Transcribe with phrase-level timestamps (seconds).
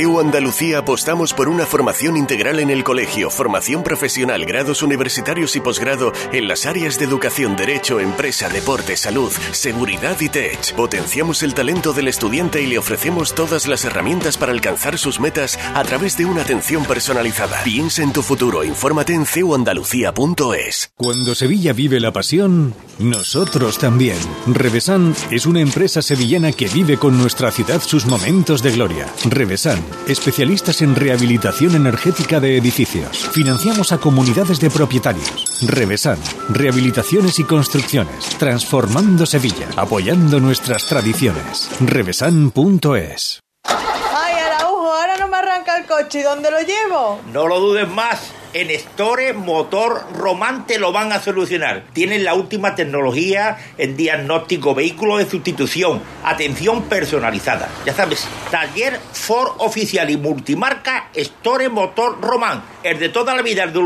[0.00, 5.60] EU Andalucía apostamos por una formación integral en el colegio, formación profesional, grados universitarios y
[5.60, 10.74] posgrado en las áreas de educación, derecho, empresa, deporte, salud, seguridad y tech.
[10.74, 15.58] Potenciamos el talento del estudiante y le ofrecemos todas las herramientas para alcanzar sus metas
[15.74, 17.62] a través de una atención personalizada.
[17.62, 20.92] Piensa en tu futuro, infórmate en ceuandalucía.es.
[20.96, 24.16] Cuando Sevilla vive la pasión, nosotros también.
[24.46, 29.06] Revesan es una empresa sevillana que vive con nuestra ciudad sus momentos de gloria.
[29.28, 33.28] Revesan especialistas en rehabilitación energética de edificios.
[33.32, 35.60] Financiamos a comunidades de propietarios.
[35.66, 36.18] Revesan,
[36.48, 41.70] rehabilitaciones y construcciones, transformando Sevilla, apoyando nuestras tradiciones.
[41.80, 43.40] Revesan.es.
[43.64, 46.20] Ay, Araujo, ahora no me arranca el coche.
[46.20, 47.20] ¿Y dónde lo llevo?
[47.32, 48.32] No lo dudes más.
[48.52, 51.84] En Store Motor Román te lo van a solucionar.
[51.92, 57.68] Tienen la última tecnología en diagnóstico, vehículo de sustitución, atención personalizada.
[57.86, 62.64] Ya sabes, taller Ford oficial y multimarca Store Motor Román.
[62.82, 63.80] El de toda la vida, el de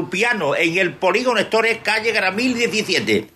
[0.59, 3.29] en el Polígono Store, calle Gramil 17.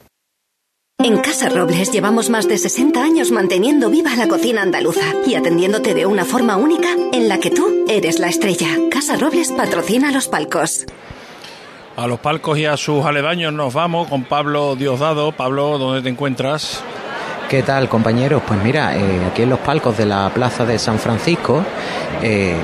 [1.00, 5.94] En Casa Robles llevamos más de 60 años manteniendo viva la cocina andaluza y atendiéndote
[5.94, 8.68] de una forma única en la que tú eres la estrella.
[8.90, 10.86] Casa Robles patrocina los palcos.
[11.98, 15.32] A los palcos y a sus aledaños nos vamos con Pablo Diosdado.
[15.32, 16.80] Pablo, ¿dónde te encuentras?
[17.48, 18.40] ¿Qué tal, compañeros?
[18.46, 21.60] Pues mira, eh, aquí en los palcos de la Plaza de San Francisco,
[22.22, 22.54] eh,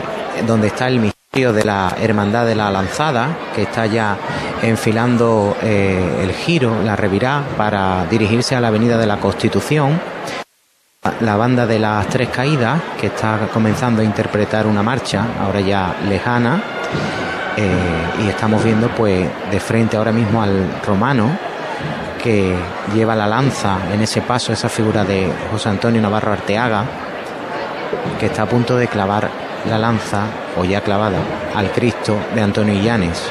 [0.46, 4.16] donde está el misterio de la Hermandad de la Lanzada, que está ya
[4.62, 10.00] enfilando eh, el giro, la revirá, para dirigirse a la Avenida de la Constitución.
[11.22, 15.96] La banda de las Tres Caídas, que está comenzando a interpretar una marcha, ahora ya
[16.08, 16.62] lejana,
[17.56, 21.30] eh, y estamos viendo pues de frente ahora mismo al romano,
[22.22, 22.54] que
[22.94, 26.84] lleva la lanza en ese paso, esa figura de José Antonio Navarro Arteaga,
[28.18, 29.28] que está a punto de clavar
[29.68, 30.22] la lanza,
[30.58, 31.18] o ya clavada,
[31.54, 33.30] al Cristo de Antonio Illanes.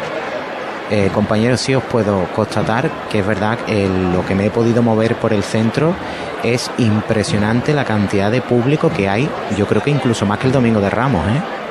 [0.89, 4.83] Eh, compañeros, sí os puedo constatar que es verdad que lo que me he podido
[4.83, 5.95] mover por el centro
[6.43, 10.53] es impresionante la cantidad de público que hay, yo creo que incluso más que el
[10.53, 11.62] Domingo de Ramos, ¿eh?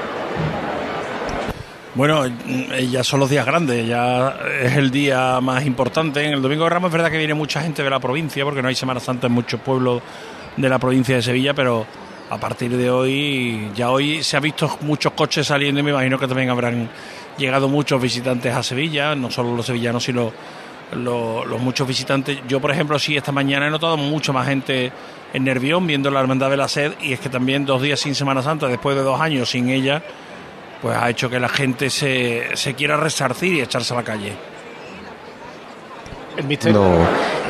[1.94, 6.24] Bueno, eh, ya son los días grandes, ya es el día más importante.
[6.24, 8.62] En el Domingo de Ramos es verdad que viene mucha gente de la provincia, porque
[8.62, 10.00] no hay Semana Santa en muchos pueblos
[10.56, 11.86] de la provincia de Sevilla, pero
[12.30, 16.18] a partir de hoy, ya hoy se ha visto muchos coches saliendo y me imagino
[16.18, 16.88] que también habrán
[17.36, 20.32] llegado muchos visitantes a Sevilla, no solo los sevillanos, sino
[20.92, 22.38] los, los muchos visitantes.
[22.48, 24.90] Yo, por ejemplo, sí, esta mañana he notado mucho más gente
[25.34, 28.14] en Nervión viendo la Hermandad de la Sed y es que también dos días sin
[28.14, 30.02] Semana Santa, después de dos años sin ella,
[30.82, 34.32] pues ha hecho que la gente se, se quiera resarcir y echarse a la calle.
[36.60, 37.06] Cuando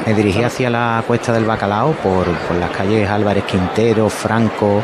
[0.07, 4.83] me dirigí hacia la cuesta del Bacalao por, por las calles Álvarez Quintero, Franco,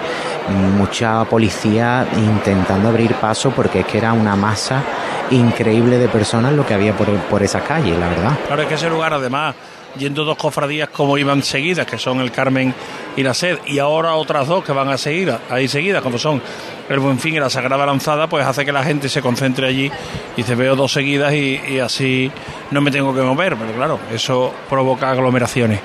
[0.76, 4.82] mucha policía intentando abrir paso porque es que era una masa
[5.30, 8.38] increíble de personas lo que había por, por esa calle, la verdad.
[8.46, 9.54] Claro, es que ese lugar, además,
[9.98, 12.72] yendo dos cofradías como iban seguidas, que son el Carmen
[13.16, 16.40] y la Sed, y ahora otras dos que van a seguir ahí seguidas, como son
[16.88, 19.90] el Buenfín y la Sagrada Lanzada, pues hace que la gente se concentre allí
[20.36, 22.30] y se veo dos seguidas y, y así
[22.70, 25.80] no me tengo que mover, pero claro, eso provoca aglomeraciones.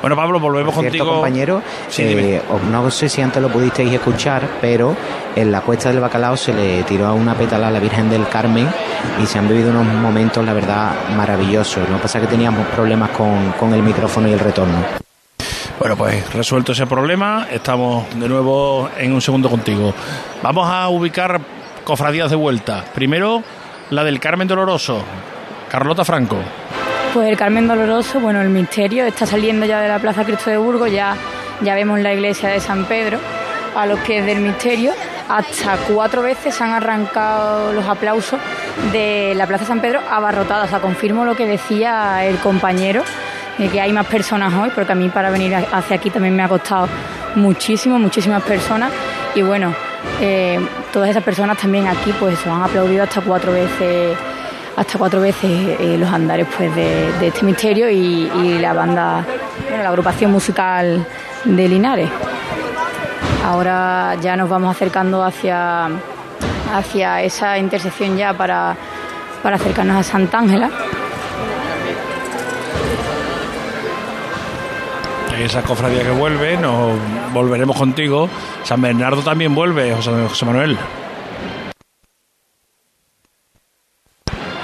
[0.00, 1.14] Bueno, Pablo, volvemos Por cierto, contigo.
[1.16, 4.94] compañero, Sí, eh, no sé si antes lo pudisteis escuchar, pero
[5.34, 8.28] en la cuesta del Bacalao se le tiró a una pétala a la Virgen del
[8.28, 8.68] Carmen
[9.22, 11.88] y se han vivido unos momentos, la verdad, maravillosos.
[11.88, 15.07] Lo que pasa es que teníamos problemas con, con el micrófono y el retorno.
[15.78, 19.94] Bueno, pues resuelto ese problema, estamos de nuevo en un segundo contigo.
[20.42, 21.40] Vamos a ubicar
[21.84, 22.84] cofradías de vuelta.
[22.94, 23.44] Primero,
[23.90, 25.04] la del Carmen Doloroso.
[25.70, 26.36] Carlota Franco.
[27.14, 30.56] Pues el Carmen Doloroso, bueno, el misterio está saliendo ya de la Plaza Cristo de
[30.56, 31.16] Burgos, ya,
[31.60, 33.18] ya vemos la iglesia de San Pedro,
[33.76, 34.92] a los pies del misterio.
[35.28, 38.40] Hasta cuatro veces se han arrancado los aplausos
[38.92, 40.64] de la Plaza San Pedro abarrotada.
[40.64, 43.04] O sea, confirmo lo que decía el compañero,
[43.58, 46.42] de que hay más personas hoy, porque a mí para venir hacia aquí también me
[46.42, 46.88] ha costado
[47.34, 48.92] muchísimo, muchísimas personas.
[49.34, 49.74] Y bueno,
[50.20, 50.58] eh,
[50.92, 54.16] todas esas personas también aquí pues han aplaudido hasta cuatro veces
[54.76, 55.50] hasta cuatro veces
[55.80, 59.24] eh, los andares pues de, este misterio y, y la banda,
[59.68, 61.04] bueno, la agrupación musical
[61.44, 62.08] de Linares.
[63.44, 65.88] Ahora ya nos vamos acercando hacia,
[66.72, 68.76] hacia esa intersección ya para,
[69.42, 70.70] para acercarnos a Santa Ángela.
[75.38, 76.98] Esa cofradía que vuelve, nos
[77.32, 78.28] volveremos contigo.
[78.64, 80.76] San Bernardo también vuelve, José, José Manuel.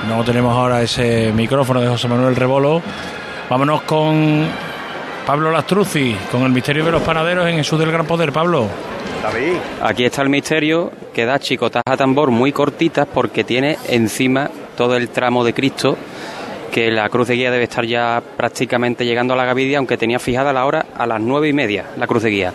[0.09, 2.83] No tenemos ahora ese micrófono de José Manuel Rebolo.
[3.49, 4.47] Vámonos con
[5.25, 8.33] Pablo Lastruzzi, con el misterio de los panaderos en Jesús del Gran Poder.
[8.33, 8.69] Pablo.
[9.23, 9.57] David.
[9.81, 14.97] Aquí está el misterio que da chicotas a tambor muy cortitas porque tiene encima todo
[14.97, 15.97] el tramo de Cristo
[16.75, 20.19] que la cruz de guía debe estar ya prácticamente llegando a la gavidia, aunque tenía
[20.19, 22.53] fijada la hora a las nueve y media la cruz de guía.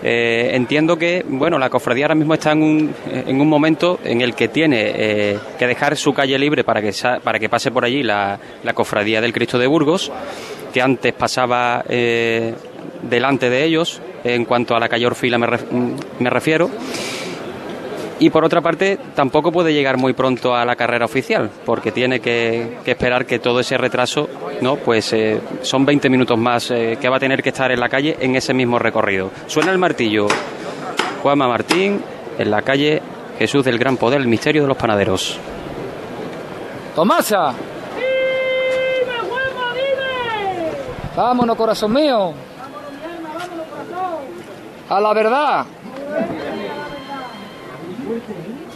[0.00, 4.20] Eh, entiendo que bueno la cofradía ahora mismo está en un, en un momento en
[4.20, 7.84] el que tiene eh, que dejar su calle libre para que, para que pase por
[7.84, 8.38] allí la,
[8.74, 10.12] cofradía del Cristo de Burgos,
[10.72, 12.54] que antes pasaba eh,
[13.02, 15.48] delante de ellos, en cuanto a la calle Orfila me,
[16.20, 16.70] me refiero
[18.20, 22.20] y por otra parte tampoco puede llegar muy pronto a la carrera oficial porque tiene
[22.20, 24.28] que, esperar que todo ese retraso
[24.60, 27.80] no pues eh, son 20 minutos más eh, que va a tener que estar en
[27.80, 29.30] la calle en ese mismo recorrido.
[29.46, 30.26] Suena el martillo.
[31.22, 32.00] Juanma Martín
[32.38, 33.02] en la calle
[33.38, 35.38] Jesús del Gran Poder el misterio de los panaderos.
[36.94, 37.54] Tomasa.
[41.16, 42.32] Vámonos corazón mío.
[44.88, 45.66] A la verdad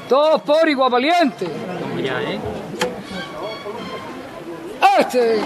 [0.09, 1.47] todos por igual valiente.
[4.99, 5.41] Este.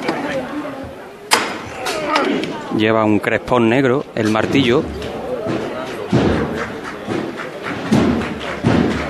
[2.77, 4.83] Lleva un crespón negro, el martillo.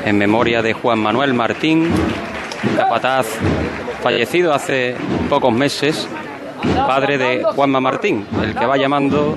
[0.05, 1.91] En memoria de Juan Manuel Martín,
[2.77, 3.27] capataz
[4.03, 4.95] fallecido hace
[5.29, 6.07] pocos meses,
[6.87, 9.37] padre de Juanma Martín, el que va llamando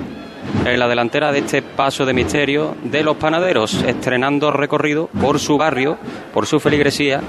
[0.64, 5.56] en la delantera de este paso de misterio de los panaderos, estrenando recorrido por su
[5.56, 5.98] barrio,
[6.32, 7.20] por su feligresía,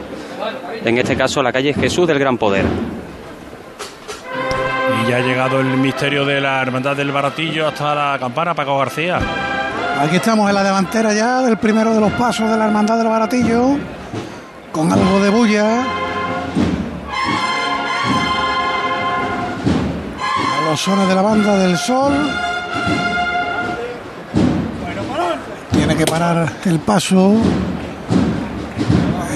[0.84, 2.66] en este caso la calle Jesús del Gran Poder.
[5.04, 8.78] Y ya ha llegado el misterio de la Hermandad del Baratillo hasta la campana, Paco
[8.78, 9.20] García.
[10.00, 13.08] Aquí estamos en la delantera ya del primero de los pasos de la Hermandad del
[13.08, 13.78] Baratillo,
[14.72, 15.82] con algo de bulla.
[20.58, 22.14] A los sones de la banda del sol.
[25.88, 27.34] Que parar el paso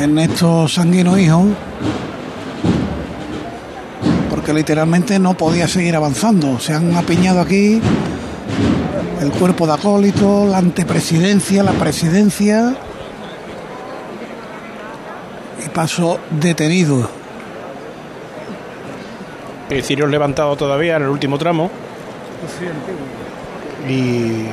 [0.02, 1.48] en estos sanguinos hijos
[4.30, 6.60] porque literalmente no podía seguir avanzando.
[6.60, 7.82] Se han apiñado aquí
[9.22, 12.76] el cuerpo de acólito, la antepresidencia, la presidencia
[15.66, 17.10] y paso detenido.
[19.70, 21.70] El cirio levantado todavía en el último tramo.
[23.90, 24.46] Y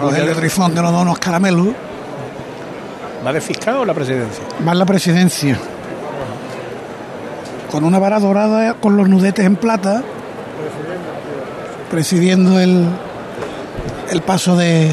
[0.00, 1.68] Rogelio Trifón nos da unos caramelos.
[3.24, 4.44] ¿Va de fiscal o la presidencia?
[4.66, 5.58] Va en la presidencia.
[7.70, 10.02] Con una vara dorada con los nudetes en plata.
[11.90, 12.86] Presidiendo el,
[14.10, 14.90] el paso de,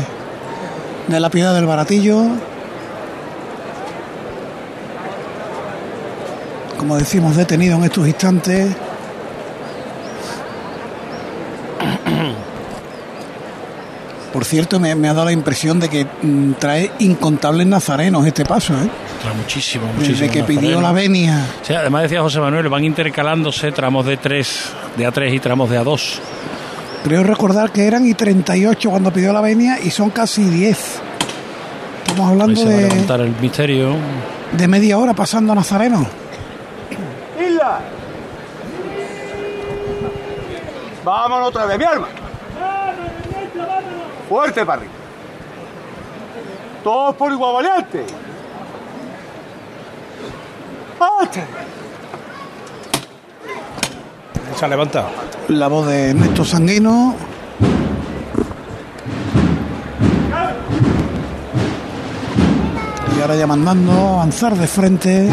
[1.07, 2.21] de la piedad del baratillo.
[6.77, 8.67] Como decimos, detenido en estos instantes.
[14.35, 18.73] Por cierto, me, ha dado la impresión de que mm, trae incontables nazarenos este paso.
[18.73, 18.89] ¿eh?
[19.21, 20.19] Trae muchísimo, muchísimo.
[20.19, 21.45] Desde que pidió la venia.
[21.61, 25.79] Sí, además decía José Manuel, van intercalándose tramos de 3, de A3 y tramos de
[25.79, 26.19] A2.
[27.05, 31.01] Creo recordar que eran y 38 cuando pidió la venia y son casi 10.
[31.99, 32.75] Estamos hablando se de.
[32.75, 33.95] Va a levantar el misterio.
[34.51, 36.05] De media hora pasando a Nazareno.
[37.39, 37.79] ¡Isla!
[41.05, 42.24] Vámonos otra vez, mi arma.
[44.27, 44.93] Fuerte para arriba.
[46.83, 48.05] Todos por igual valiente.
[54.55, 55.09] Se ha levantado.
[55.49, 57.15] La voz de Néstor Sanguino.
[63.17, 65.29] Y ahora ya mandando avanzar de frente.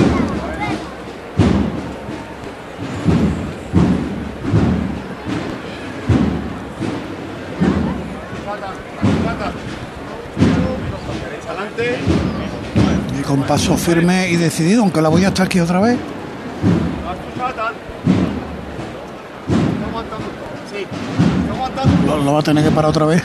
[13.53, 15.99] Paso firme y decidido, aunque la voy a estar aquí otra vez.
[22.07, 23.23] Lo, lo va a tener que parar otra vez.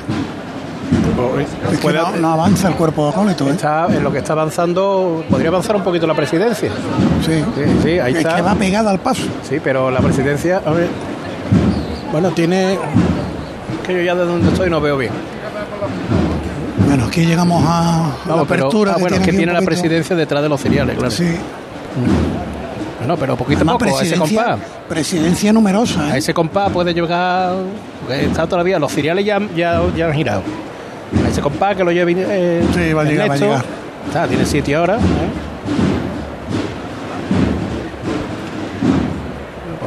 [1.71, 3.47] Es que no, no avanza el cuerpo de acólito.
[3.47, 3.51] ¿eh?
[3.51, 6.71] Está, en lo que está avanzando, podría avanzar un poquito la presidencia.
[7.25, 8.35] Sí, Sí, sí, ahí es está.
[8.35, 9.23] que va pegada al paso.
[9.47, 10.89] Sí, pero la presidencia, a ver.
[12.11, 12.77] Bueno, tiene.
[13.85, 15.11] Que yo ya de donde estoy no veo bien.
[16.87, 18.93] Bueno, aquí llegamos a, la pero- apertura.
[18.95, 21.11] ah, bueno, es que tiene la presidencia detrás de los cereales, claro.
[21.11, 21.25] Sí.
[22.99, 24.59] Bueno, pero poquito Además, poco, a ese compás.
[24.87, 26.09] presidencia numerosa.
[26.09, 26.11] ¿eh?
[26.13, 27.53] A ese compás puede llegar.
[28.09, 30.41] Está todavía, los cereales ya, ya, ya han girado.
[31.25, 32.15] A ese compás que lo lleve.
[32.17, 33.65] Eh, Sí, va a llegar, va a llegar.
[34.07, 35.01] Está, tiene siete horas.
[35.01, 35.05] ¿eh?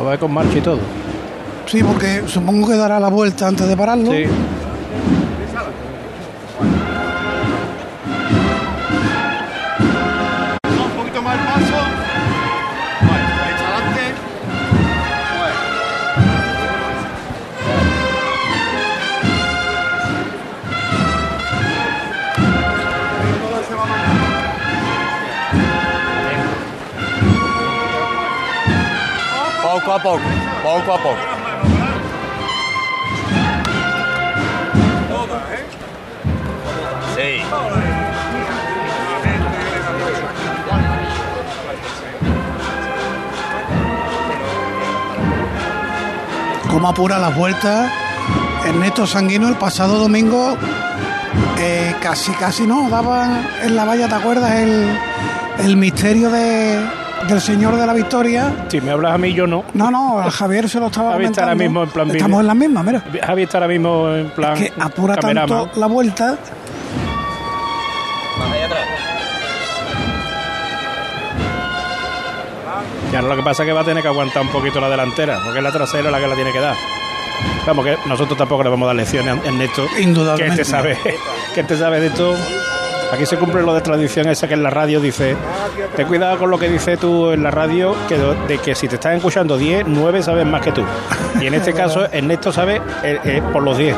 [0.07, 0.79] Va con marcha y todo.
[1.67, 4.11] Sí, porque supongo que dará la vuelta antes de pararlo.
[4.13, 4.25] Sí.
[29.91, 30.23] Poco a poco,
[30.63, 31.17] poco a poco.
[37.17, 37.43] Sí.
[46.71, 47.91] Cómo apura las vueltas.
[48.65, 50.57] Ernesto Sanguino el pasado domingo
[51.59, 54.53] eh, casi casi no daban en la valla, ¿te acuerdas?
[54.53, 54.97] El,
[55.59, 56.79] el misterio de,
[57.31, 58.67] del Señor de la Victoria.
[58.69, 59.65] Si me hablas a mí, yo no.
[59.75, 62.11] No, no, a Javier se lo estaba Javi está ahora mismo en plan.
[62.11, 63.03] Estamos en la misma, mira.
[63.25, 64.55] Javi está ahora mismo en plan.
[64.55, 65.49] Que apura cameraman.
[65.49, 66.37] tanto la vuelta.
[73.13, 74.89] Y ahora lo que pasa es que va a tener que aguantar un poquito la
[74.89, 76.77] delantera, porque es la trasera la que la tiene que dar.
[77.67, 79.87] Vamos, que nosotros tampoco le vamos a dar lecciones a Ernesto.
[79.99, 80.57] Indudablemente.
[80.57, 80.99] Que este sabe,
[81.55, 82.37] que este sabe de todo.
[83.13, 85.37] Aquí se cumple lo de tradición esa que en la radio dice,
[85.97, 88.95] ten cuidado con lo que dices tú en la radio, que de, que si te
[88.95, 90.85] están escuchando 10, 9 sabes más que tú.
[91.41, 93.97] Y en este caso, Ernesto sabe eh, eh, por los 10.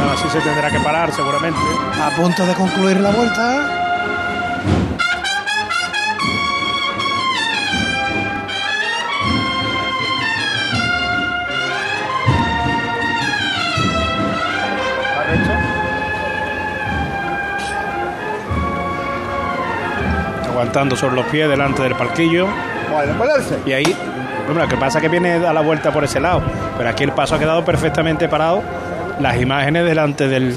[0.00, 1.60] Ahora sí se tendrá que parar seguramente.
[2.00, 3.81] A punto de concluir la vuelta.
[20.62, 22.46] Aguantando sobre los pies delante del parquillo.
[22.92, 23.58] Bueno, ponerse.
[23.66, 23.96] Y ahí,
[24.46, 26.40] bueno, lo que pasa es que viene a la vuelta por ese lado.
[26.78, 28.62] Pero aquí el paso ha quedado perfectamente parado.
[29.18, 30.56] Las imágenes delante del,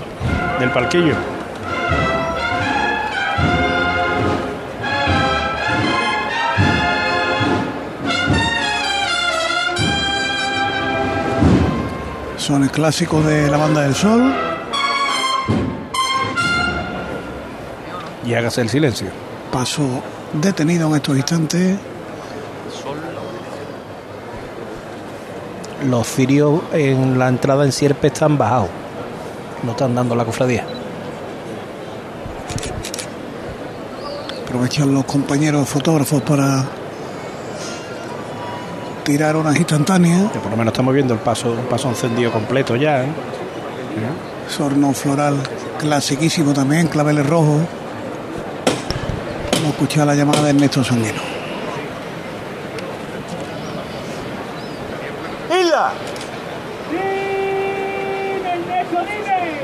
[0.59, 1.15] del parquillo.
[12.37, 14.31] Son el clásico de la banda del sol.
[18.23, 19.24] Y hágase el silencio.
[19.55, 19.87] Paso
[20.33, 21.77] detenido en estos instantes.
[25.89, 28.67] Los cirios en la entrada en Sierpe están bajados.
[29.63, 30.65] No están dando la cofradía.
[34.43, 36.65] Aprovechan los compañeros fotógrafos para
[39.05, 40.33] tirar unas instantáneas.
[40.33, 43.05] Que por lo menos estamos viendo el paso, un paso encendido completo ya.
[43.05, 43.07] ¿eh?
[44.49, 45.37] Sorno floral
[45.79, 47.61] clasiquísimo también, claveles rojos.
[49.75, 51.19] Escuchar la llamada de Ernesto Sanguino.
[55.51, 55.91] ¡Isla!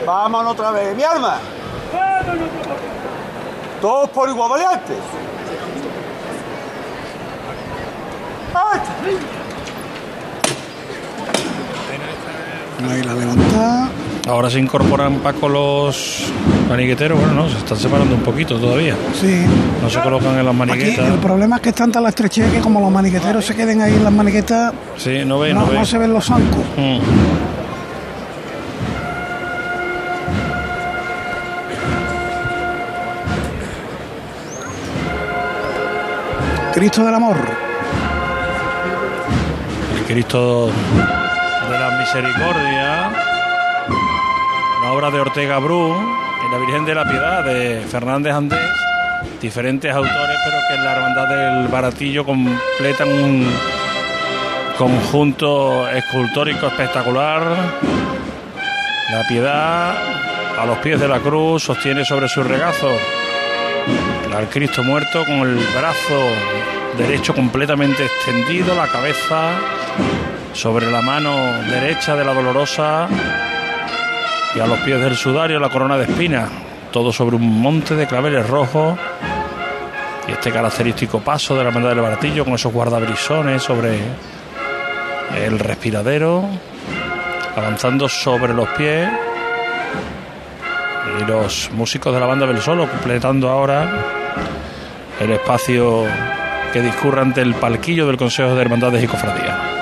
[0.06, 1.38] Vámonos otra vez, mi arma.
[3.80, 4.98] Todos por igual valientes.
[12.90, 13.90] Ahí la levantada.
[14.32, 16.32] Ahora se incorporan Paco los
[16.70, 18.96] maniqueteros, bueno, no, se están separando un poquito todavía.
[19.20, 19.46] Sí.
[19.82, 21.06] No se colocan en las Aquí maniquetas.
[21.10, 23.94] el problema es que es tanta la estrechez que como los maniqueteros se queden ahí
[23.94, 25.74] en las maniquetas, Sí, no ve, no, no, ve.
[25.80, 26.64] no se ven los zancos.
[26.78, 27.00] Mm.
[36.74, 37.38] Cristo del Amor.
[39.98, 43.12] El Cristo de la Misericordia,
[44.82, 48.60] una obra de Ortega Bru y la Virgen de la Piedad de Fernández Andés,
[49.40, 53.48] diferentes autores, pero que en la Hermandad del Baratillo completan un
[54.80, 57.44] conjunto escultórico espectacular.
[59.12, 59.94] La Piedad,
[60.60, 62.90] a los pies de la cruz, sostiene sobre su regazo
[64.36, 66.28] al Cristo muerto con el brazo
[66.98, 69.52] derecho completamente extendido, la cabeza
[70.54, 71.36] sobre la mano
[71.70, 73.08] derecha de la dolorosa
[74.56, 76.50] y a los pies del sudario la corona de espinas,
[76.92, 78.98] todo sobre un monte de claveles rojos.
[80.28, 84.00] Y este característico paso de la hermandad del baratillo con esos guardabrisones sobre
[85.44, 86.44] el respiradero,
[87.56, 89.10] avanzando sobre los pies.
[91.20, 93.90] Y los músicos de la banda del solo completando ahora
[95.20, 96.06] el espacio
[96.74, 99.81] que discurre ante el palquillo del Consejo de Hermandades y Cofradías.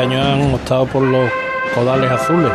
[0.00, 1.30] Este año han optado por los
[1.74, 2.50] codales azules.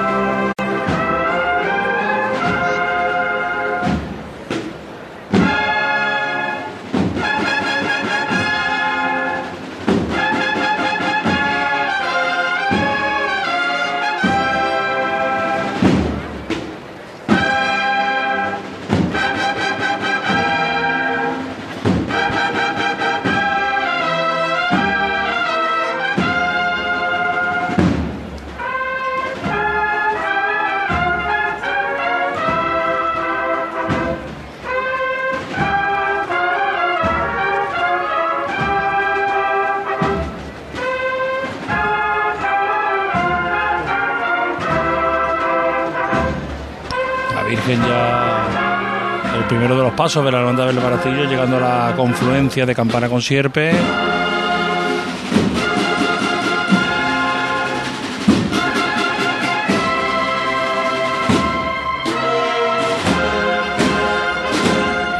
[50.05, 53.71] Pasos de la hermandad del Baratillo, llegando a la confluencia de Campana con Sierpe.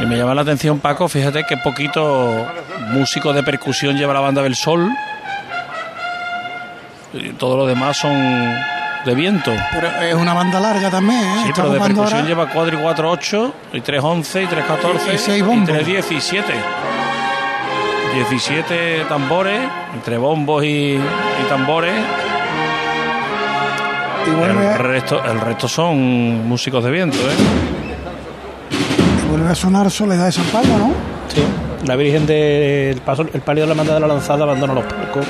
[0.00, 2.46] Y me llama la atención, Paco, fíjate que poquito
[2.92, 4.88] músico de percusión lleva la banda del Sol.
[7.12, 8.14] Y todo lo demás son
[9.06, 9.52] de viento.
[9.72, 11.42] Pero es una banda larga también, ¿eh?
[11.46, 14.64] Sí, pero de percusión ahora- lleva 4 y 4, 8, y 3, 11, y 3,
[14.66, 15.68] 14, Y seis y bombos.
[15.68, 16.52] 3, 17.
[18.14, 19.60] 17 tambores,
[19.94, 21.92] entre bombos y, y tambores.
[24.26, 28.72] Y vuelve, El resto, el resto son músicos de viento, ¿eh?
[29.24, 30.92] y vuelve a sonar Soledad de San Pablo, ¿no?
[31.28, 31.42] Sí.
[31.86, 35.24] La Virgen del paso, el palio de la Hermandad de la Lanzada abandona los palcos.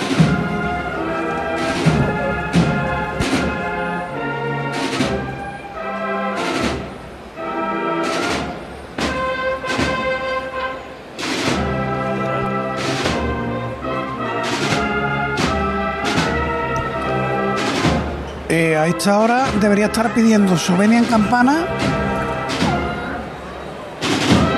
[18.57, 21.67] A esta hora debería estar pidiendo Sovenia en campana.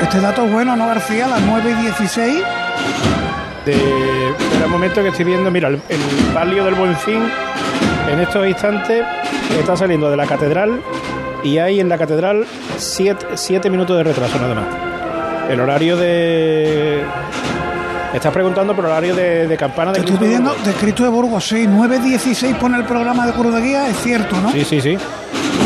[0.00, 1.26] Este dato es bueno, ¿no, García?
[1.26, 2.44] Las 9 y 16.
[3.66, 6.00] De, espera un momento que estoy viendo, mira, el, el
[6.32, 7.24] palio del Buen Fin
[8.08, 9.04] en estos instantes
[9.58, 10.80] está saliendo de la catedral
[11.42, 14.66] y hay en la catedral siete, siete minutos de retraso nada más.
[15.50, 17.02] El horario de...
[18.12, 21.02] Estás preguntando por el horario de, de campana de Te estoy Cristo pidiendo de Cristo
[21.04, 21.66] de Burgos, sí.
[21.68, 24.50] 9 16 pone el programa de Cruz de Guía, es cierto, ¿no?
[24.50, 24.96] Sí, sí, sí.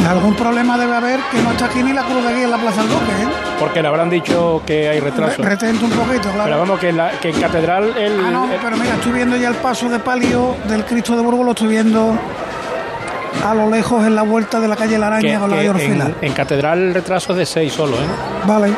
[0.09, 2.59] Algún problema debe haber que no está aquí ni la Cruz de Guía en la
[2.59, 3.28] Plaza del Duque, ¿eh?
[3.61, 5.40] Porque le habrán dicho que hay retraso.
[5.42, 6.44] Re- Retente un poquito, claro.
[6.44, 9.12] Pero vamos, que en, la, que en catedral el, Ah, no, el- pero mira, estoy
[9.12, 12.18] viendo ya el paso de palio del Cristo de Burgos, lo estoy viendo
[13.46, 15.85] a lo lejos en la vuelta de la calle La Araña que- con la que
[15.85, 18.07] en, en catedral el retraso es de 6 solo, ¿eh?
[18.46, 18.72] Vale.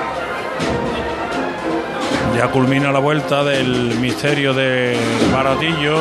[2.36, 4.98] Ya culmina la vuelta del misterio de
[5.32, 5.96] Baratillo.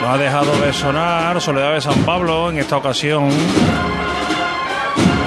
[0.00, 3.28] No ha dejado de sonar Soledad de San Pablo en esta ocasión.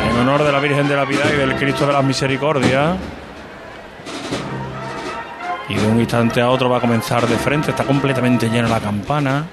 [0.10, 2.98] En honor de la Virgen de la Piedad y del Cristo de las Misericordias.
[5.68, 7.72] Y de un instante a otro va a comenzar de frente.
[7.72, 9.46] Está completamente llena la campana.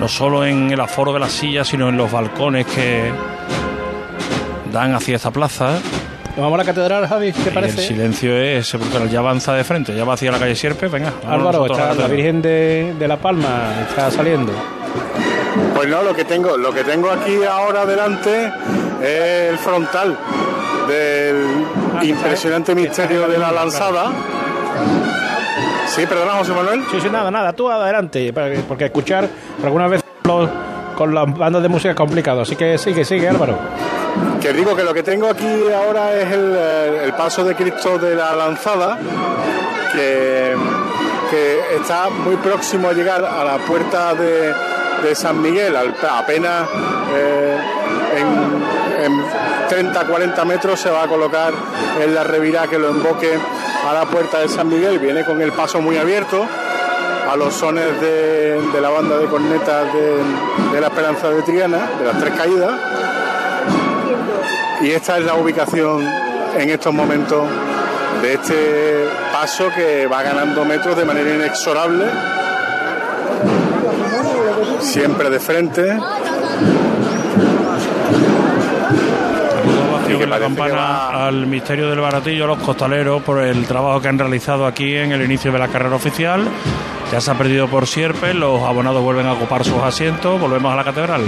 [0.00, 3.12] No solo en el aforo de las sillas, sino en los balcones que
[4.72, 5.78] dan hacia esta plaza.
[6.36, 7.82] Vamos a la catedral, Javi, ¿qué te Y el parece?
[7.82, 11.12] silencio es porque ya avanza de frente, ya va hacia la calle Sierpe, venga.
[11.26, 12.06] Álvaro, está la.
[12.08, 14.52] Virgen de, de la Palma está saliendo.
[15.74, 18.52] Pues no, lo que tengo, lo que tengo aquí ahora delante
[19.02, 20.16] es el frontal
[20.86, 21.64] del
[22.02, 24.10] impresionante misterio de la lanzada.
[25.86, 26.82] Sí, perdona, José Manuel.
[26.90, 28.30] Sí, sí, nada, nada, tú adelante,
[28.68, 29.26] porque escuchar
[29.64, 30.50] algunas veces los-
[30.96, 33.56] con las bandas de música complicado, así que sigue, sigue, Álvaro.
[34.40, 38.16] Que digo que lo que tengo aquí ahora es el, eh, paso de Cristo de
[38.16, 38.98] la Lanzada,
[39.92, 40.56] que,
[41.76, 44.54] está muy próximo a llegar a la puerta de,
[45.14, 46.68] San Miguel, apenas
[47.14, 47.56] eh,
[48.16, 51.52] en, en 30-40 metros se va a colocar
[52.02, 53.38] en la revirá que lo emboque
[53.88, 56.44] a la puerta de San Miguel, viene con el paso muy abierto
[57.30, 61.78] a los sones de, de la banda de cornetas de, de la Esperanza de Triana,
[61.98, 62.72] de las tres caídas.
[64.80, 66.06] Y esta es la ubicación
[66.56, 67.44] en estos momentos
[68.22, 72.06] de este paso que va ganando metros de manera inexorable,
[74.80, 75.98] siempre de frente.
[80.08, 84.18] En la campana al misterio del baratillo, a los costaleros, por el trabajo que han
[84.18, 86.48] realizado aquí en el inicio de la carrera oficial.
[87.12, 90.76] Ya se ha perdido por Sierpe, los abonados vuelven a ocupar sus asientos, volvemos a
[90.76, 91.22] la catedral.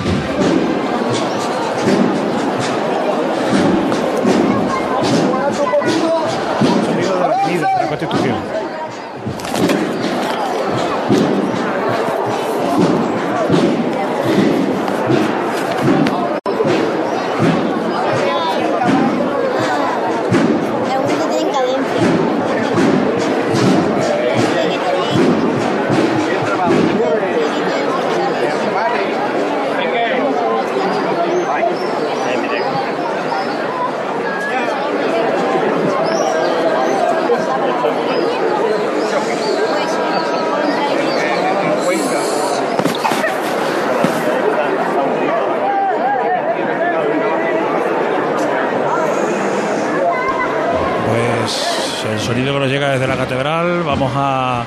[53.84, 54.64] Vamos a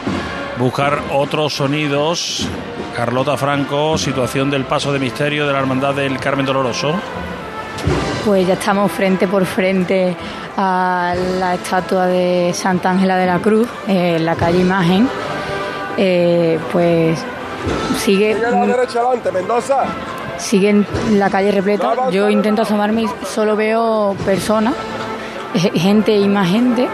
[0.58, 2.48] buscar otros sonidos.
[2.96, 6.96] Carlota Franco, situación del paso de misterio de la Hermandad del Carmen Doloroso.
[8.26, 10.16] pues ya estamos frente por frente
[10.58, 15.08] a la estatua de Santa Ángela de la Cruz, en la calle Imagen.
[15.98, 17.20] Eh, pues
[17.98, 18.36] sigue.
[19.34, 19.86] Mendoza.
[20.38, 20.86] Sigue en
[21.18, 22.10] la calle repleta.
[22.12, 24.74] Yo intento asomarme y solo veo personas,
[25.54, 26.88] eh, gente y más gente.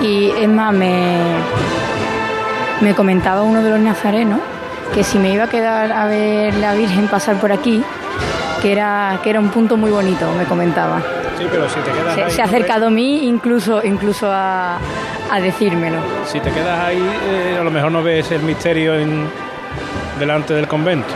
[0.00, 1.16] Y es más, me,
[2.80, 4.40] me comentaba uno de los nazarenos
[4.94, 7.82] que si me iba a quedar a ver la Virgen pasar por aquí,
[8.62, 11.00] que era, que era un punto muy bonito, me comentaba.
[11.36, 14.78] Sí, pero si te quedas Se, ahí, se ha acercado a mí incluso, incluso a,
[15.30, 15.98] a decírmelo.
[16.26, 16.98] Si te quedas ahí,
[17.30, 19.28] eh, a lo mejor no ves el misterio en,
[20.18, 21.08] delante del convento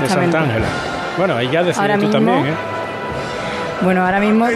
[0.00, 0.08] de.
[0.08, 0.66] Santa Ángela.
[1.16, 2.54] Bueno, ahí ya decides Ahora tú mismo- también, ¿eh?
[3.82, 4.46] Bueno, ahora mismo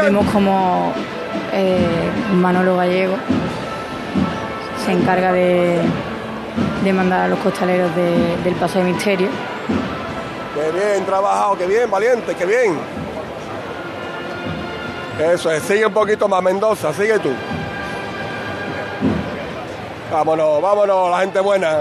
[0.00, 0.92] vemos como
[1.54, 3.14] eh, Manolo Gallego
[4.84, 5.78] se encarga de,
[6.84, 9.28] de mandar a los costaleros de- del Paso de Misterio.
[10.54, 12.78] Qué bien trabajado, qué bien, valiente, qué bien.
[15.32, 17.30] Eso es, sigue un poquito más, Mendoza, sigue tú.
[20.12, 21.78] Vámonos, vámonos, la gente buena.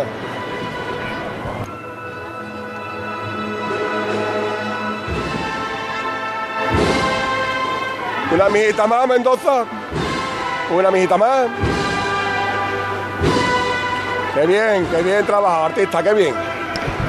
[8.34, 9.65] Una mijita más, Mendoza.
[10.76, 11.48] Una mijita más.
[14.34, 16.34] Qué bien, qué bien trabajado, artista, qué bien.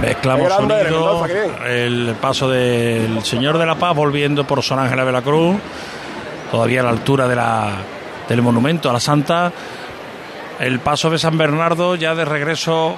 [0.02, 1.54] Mezclamos Qué grande eres, sonido, Mendoza, qué bien.
[1.66, 5.56] el paso del Señor de la Paz volviendo por San Ángela de la Cruz,
[6.50, 7.70] todavía a la altura de la,
[8.28, 9.50] del monumento a la Santa.
[10.60, 12.96] El paso de San Bernardo ya de regreso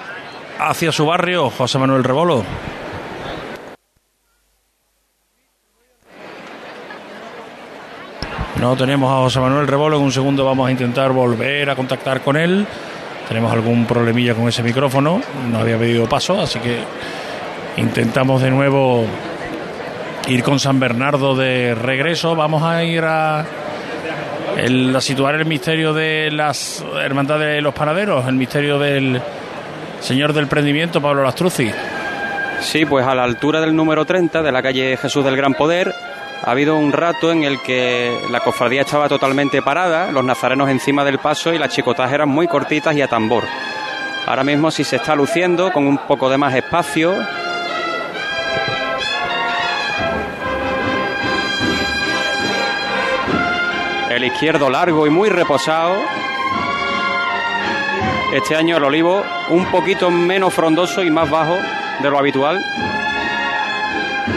[0.58, 2.44] hacia su barrio, José Manuel Rebolo.
[8.66, 12.20] No tenemos a José Manuel Rebolo, en un segundo vamos a intentar volver a contactar
[12.20, 12.66] con él.
[13.28, 16.80] Tenemos algún problemilla con ese micrófono, no había pedido paso, así que
[17.76, 19.06] intentamos de nuevo
[20.26, 22.34] ir con San Bernardo de regreso.
[22.34, 23.46] Vamos a ir a,
[24.98, 29.22] situar el misterio de las hermandades de los panaderos, el misterio del
[30.00, 31.70] señor del prendimiento, Pablo Lastruzzi.
[32.62, 35.94] Sí, pues a la altura del número 30 de la calle Jesús del Gran Poder
[36.42, 41.04] ha habido un rato en el que la cofradía estaba totalmente parada, los nazarenos encima
[41.04, 43.44] del paso y las chicotas eran muy cortitas y a tambor.
[44.26, 47.14] Ahora mismo sí se está luciendo con un poco de más espacio.
[54.10, 55.96] El izquierdo largo y muy reposado.
[58.32, 61.56] Este año el olivo un poquito menos frondoso y más bajo
[62.02, 62.60] de lo habitual.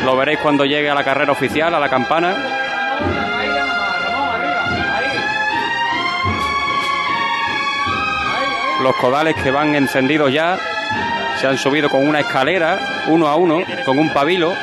[0.05, 2.35] Lo veréis cuando llegue a la carrera oficial, a la campana.
[8.81, 10.57] Los codales que van encendidos ya
[11.39, 14.53] se han subido con una escalera, uno a uno, con un pabilo.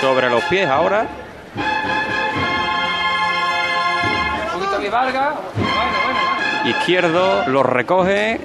[0.00, 1.06] Sobre los pies ahora.
[6.64, 8.40] Izquierdo, lo recoge,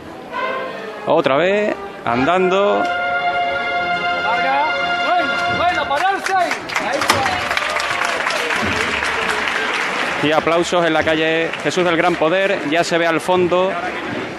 [1.08, 1.74] otra vez,
[2.06, 2.84] andando,
[10.24, 13.72] y aplausos en la calle Jesús del Gran Poder, ya se ve al fondo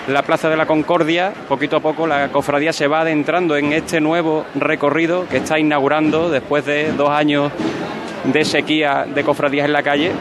[0.08, 4.00] la Plaza de la Concordia, poquito a poco la cofradía se va adentrando en este
[4.00, 7.52] nuevo recorrido que está inaugurando después de dos años
[8.24, 10.12] de sequía de cofradías en la calle.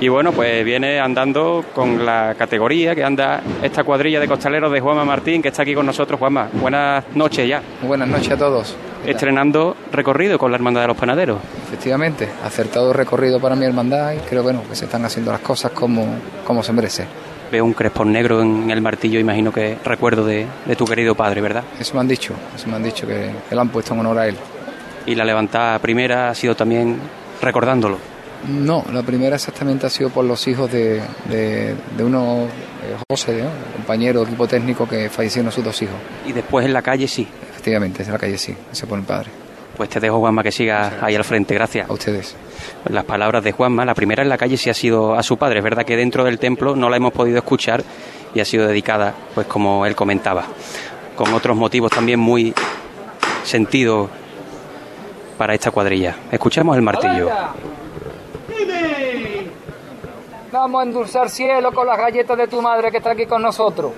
[0.00, 4.78] Y bueno, pues viene andando con la categoría que anda esta cuadrilla de costaleros de
[4.78, 6.20] Juanma Martín, que está aquí con nosotros.
[6.20, 7.60] Juanma, buenas noches ya.
[7.82, 8.76] Buenas noches a todos.
[9.04, 11.38] Estrenando recorrido con la Hermandad de los Panaderos.
[11.66, 15.72] Efectivamente, acertado recorrido para mi hermandad y creo bueno, que se están haciendo las cosas
[15.72, 16.06] como,
[16.46, 17.04] como se merece.
[17.50, 21.40] Veo un crespón negro en el martillo, imagino que recuerdo de, de tu querido padre,
[21.40, 21.64] ¿verdad?
[21.80, 24.18] Eso me han dicho, eso me han dicho que, que lo han puesto en honor
[24.18, 24.36] a él.
[25.06, 26.98] Y la levantada primera ha sido también
[27.40, 27.98] recordándolo.
[28.46, 33.42] No, la primera exactamente ha sido por los hijos de, de, de uno, eh, José,
[33.42, 33.48] ¿no?
[33.48, 35.96] el compañero equipo técnico que fallecieron sus dos hijos.
[36.26, 37.26] Y después en la calle sí.
[37.50, 39.30] Efectivamente, en la calle sí, ese por el padre.
[39.76, 41.54] Pues te dejo, Juanma, que siga ahí al frente.
[41.54, 41.88] Gracias.
[41.88, 42.34] A ustedes.
[42.88, 45.58] Las palabras de Juanma, la primera en la calle sí ha sido a su padre.
[45.58, 47.84] Es verdad que dentro del templo no la hemos podido escuchar
[48.34, 50.44] y ha sido dedicada, pues como él comentaba,
[51.16, 52.52] con otros motivos también muy
[53.44, 54.10] sentidos
[55.36, 56.16] para esta cuadrilla.
[56.32, 57.30] Escuchemos el martillo.
[60.50, 63.92] Vamos a endulzar cielo con las galletas de tu madre que está aquí con nosotros.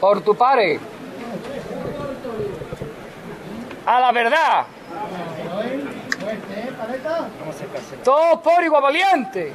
[0.00, 0.80] Por tu padre.
[3.84, 4.66] A la verdad.
[8.02, 9.52] Todos por igual valiente.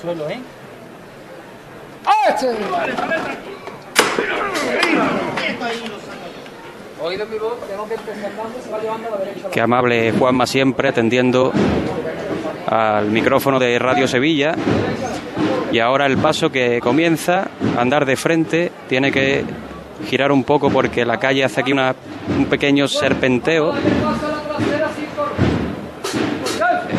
[0.00, 0.40] suelo, ¿eh?
[5.60, 5.96] Oído
[9.52, 11.52] Qué amable Juanma siempre atendiendo
[12.66, 14.54] al micrófono de Radio Sevilla.
[15.72, 19.44] Y ahora el paso que comienza a andar de frente tiene que
[20.08, 21.94] girar un poco porque la calle hace aquí una-
[22.36, 23.72] un pequeño serpenteo.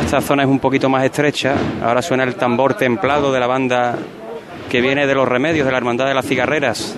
[0.05, 1.55] Esta zona es un poquito más estrecha.
[1.83, 3.95] Ahora suena el tambor templado de la banda
[4.69, 6.95] que viene de los remedios de la Hermandad de las Cigarreras.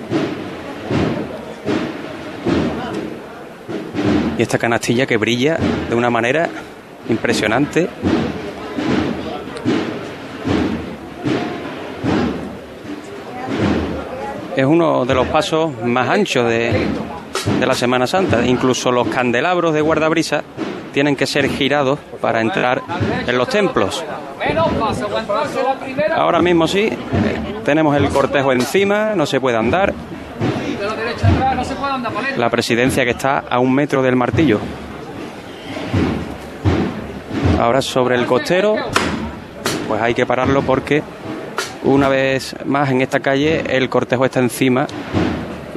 [4.40, 5.58] Y esta canastilla que brilla
[5.90, 6.48] de una manera
[7.10, 7.90] impresionante.
[14.56, 16.88] Es uno de los pasos más anchos de,
[17.60, 18.46] la Semana Santa.
[18.46, 20.42] Incluso los candelabros de guardabrisa
[20.94, 22.82] tienen que ser girados para entrar
[23.28, 24.06] en los templos.
[26.16, 26.90] Ahora mismo sí,
[27.66, 29.94] tenemos el cortejo encima, no se puede andar.
[29.94, 31.49] De la derecha atrás, no se puede andar, paleta.
[32.38, 34.60] La presidencia que está a un metro del martillo.
[37.60, 38.76] Ahora sobre el costero,
[39.88, 41.04] pues hay que pararlo porque
[41.84, 44.88] una vez más en esta calle el cortejo está encima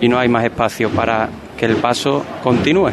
[0.01, 2.90] y no hay más espacio para que el paso continúe.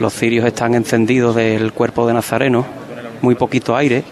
[0.00, 2.66] Los cirios están encendidos del cuerpo de Nazareno,
[3.22, 4.02] muy poquito aire.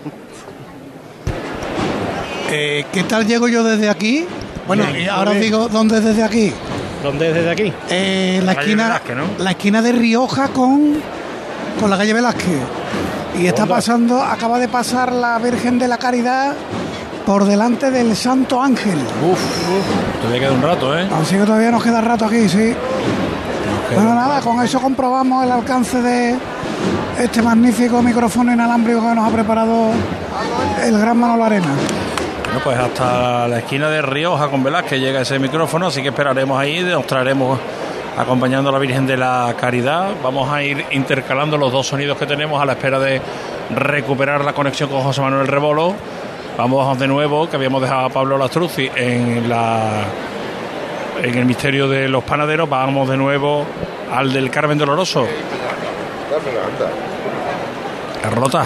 [2.55, 4.27] Eh, ¿Qué tal llego yo desde aquí?
[4.67, 6.53] Bueno, Bien, y ahora os digo dónde es desde aquí.
[7.03, 7.73] ¿Dónde es desde aquí?
[7.91, 9.25] Eh, la esquina, Velázquez, ¿no?
[9.39, 10.97] la esquina de Rioja con,
[11.81, 12.61] con la calle Velázquez.
[13.41, 13.77] Y está Onda.
[13.77, 16.53] pasando, acaba de pasar la Virgen de la Caridad
[17.27, 18.99] por delante del Santo Ángel.
[18.99, 19.41] Uf,
[20.21, 21.09] todavía queda un rato, ¿eh?
[21.21, 22.75] Así que todavía nos queda rato aquí, sí.
[23.95, 26.37] Bueno, nada, con eso comprobamos el alcance de
[27.19, 29.91] este magnífico micrófono inalámbrico que nos ha preparado
[30.85, 31.69] el gran Manolo Arena.
[32.53, 36.61] Bueno, pues hasta la esquina de Rioja con Velázquez llega ese micrófono, así que esperaremos
[36.61, 37.59] ahí, nos traeremos
[38.19, 40.11] acompañando a la Virgen de la Caridad.
[40.23, 43.23] Vamos a ir intercalando los dos sonidos que tenemos a la espera de
[43.75, 45.95] recuperar la conexión con José Manuel Rebolo.
[46.59, 50.05] Vamos de nuevo, que habíamos dejado a Pablo Lastruzzi en la
[51.23, 52.69] en el misterio de los panaderos.
[52.69, 53.65] Vamos de nuevo
[54.13, 55.27] al del Carmen Doloroso.
[58.23, 58.65] Carlota.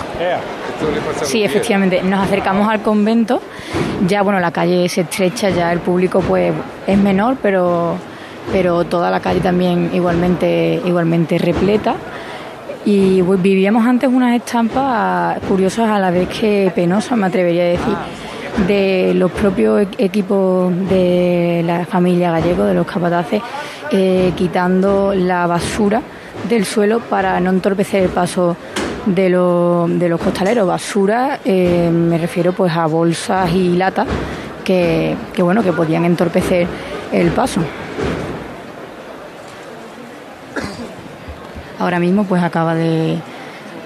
[1.22, 2.02] Sí, efectivamente.
[2.02, 3.40] Nos acercamos al convento.
[4.06, 6.52] Ya, bueno, la calle se estrecha, ya el público pues
[6.86, 7.96] es menor, pero,
[8.52, 11.96] pero toda la calle también igualmente, igualmente repleta.
[12.84, 17.66] Y pues, vivíamos antes unas estampas curiosas a la vez que penosas, me atrevería a
[17.66, 17.96] decir,
[18.68, 23.42] de los propios e- equipos de la familia gallego, de los capataces,
[23.90, 26.00] eh, quitando la basura
[26.48, 28.56] del suelo para no entorpecer el paso
[29.06, 30.66] de, los- de los costaleros.
[30.66, 34.06] Basura, eh, me refiero pues a bolsas y latas
[34.64, 36.66] que, que bueno que podían entorpecer
[37.12, 37.60] el paso.
[41.78, 43.18] Ahora mismo pues acaba de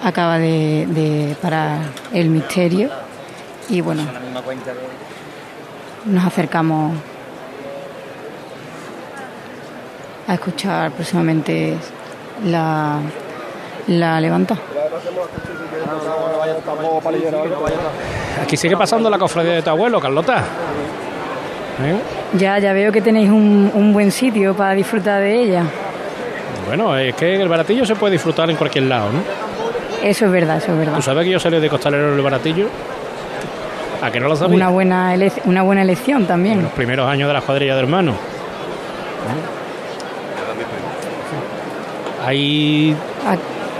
[0.02, 1.78] acaba de, de parar
[2.12, 2.88] el misterio
[3.68, 4.02] y bueno
[6.06, 6.96] nos acercamos
[10.26, 11.76] a escuchar próximamente
[12.46, 13.00] la,
[13.88, 14.56] la levanta.
[18.42, 20.38] Aquí sigue pasando la cofradía de tu abuelo, Carlota.
[21.82, 21.96] ¿Eh?
[22.38, 25.62] Ya, ya veo que tenéis un, un buen sitio para disfrutar de ella.
[26.66, 29.20] Bueno, es que el baratillo se puede disfrutar en cualquier lado, ¿no?
[30.02, 30.94] Eso es verdad, eso es verdad.
[30.96, 32.68] ¿Tú sabes que yo salí de costalero en el baratillo?
[34.02, 34.56] ¿A que no lo sabía?
[34.56, 36.62] Una buena, ele- una buena elección también.
[36.62, 38.14] Los primeros años de la cuadrilla de hermanos.
[42.24, 42.94] Hay,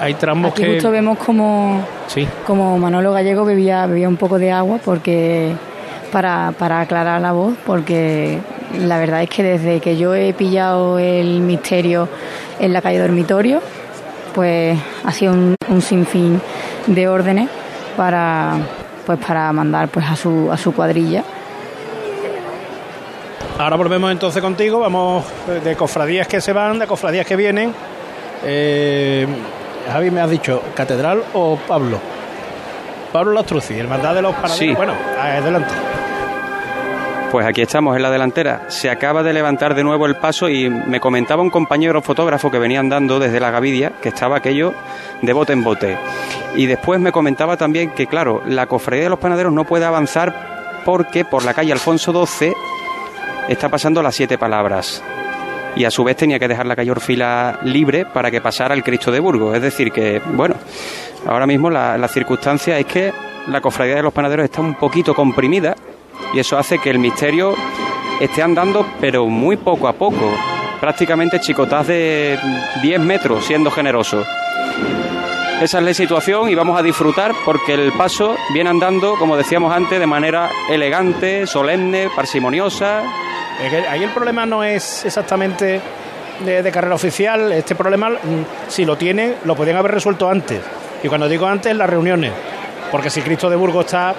[0.00, 0.72] hay tramos Aquí que...
[0.74, 2.26] justo vemos como, Sí.
[2.46, 5.52] como Manolo Gallego bebía, bebía un poco de agua porque
[6.10, 8.38] para, para aclarar la voz, porque
[8.78, 12.08] la verdad es que desde que yo he pillado el misterio
[12.58, 13.60] en la calle Dormitorio,
[14.34, 16.40] pues ha sido un, un sinfín
[16.86, 17.48] de órdenes
[17.96, 18.54] para
[19.06, 21.22] pues para mandar pues a su a su cuadrilla
[23.58, 25.24] Ahora volvemos entonces contigo, vamos
[25.62, 27.74] de cofradías que se van, de cofradías que vienen.
[28.42, 29.26] Eh,
[29.90, 31.98] Javi, me has dicho, ¿catedral o Pablo?
[33.12, 34.59] Pablo Lastruzzi, Hermandad de los Panaderos.
[34.59, 34.72] Sí.
[34.72, 35.74] Bueno, adelante.
[37.33, 38.62] Pues aquí estamos en la delantera.
[38.68, 42.59] Se acaba de levantar de nuevo el paso y me comentaba un compañero fotógrafo que
[42.59, 44.74] venía andando desde la Gavidia que estaba aquello
[45.22, 45.96] de bote en bote.
[46.57, 50.83] Y después me comentaba también que, claro, la cofradía de los panaderos no puede avanzar
[50.85, 52.53] porque por la calle Alfonso XII
[53.48, 55.03] está pasando las siete palabras.
[55.76, 58.83] Y a su vez tenía que dejar la calle Orfila libre para que pasara el
[58.83, 59.54] Cristo de Burgos.
[59.54, 60.56] Es decir, que, bueno,
[61.26, 63.12] Ahora mismo la, la circunstancia es que
[63.46, 65.76] la cofradía de los panaderos está un poquito comprimida
[66.33, 67.54] y eso hace que el misterio
[68.20, 70.33] esté andando pero muy poco a poco,
[70.80, 72.38] prácticamente chicotás de
[72.83, 74.24] 10 metros siendo generoso.
[75.61, 79.74] Esa es la situación y vamos a disfrutar porque el paso viene andando, como decíamos
[79.74, 83.02] antes, de manera elegante, solemne, parsimoniosa.
[83.88, 85.81] Ahí el problema no es exactamente
[86.44, 88.16] de, carrera oficial, este problema, mm,
[88.68, 90.61] si lo tienen, lo podían haber resuelto antes.
[91.03, 92.33] Y cuando digo antes, las reuniones.
[92.90, 94.11] Porque si Cristo de Burgos está.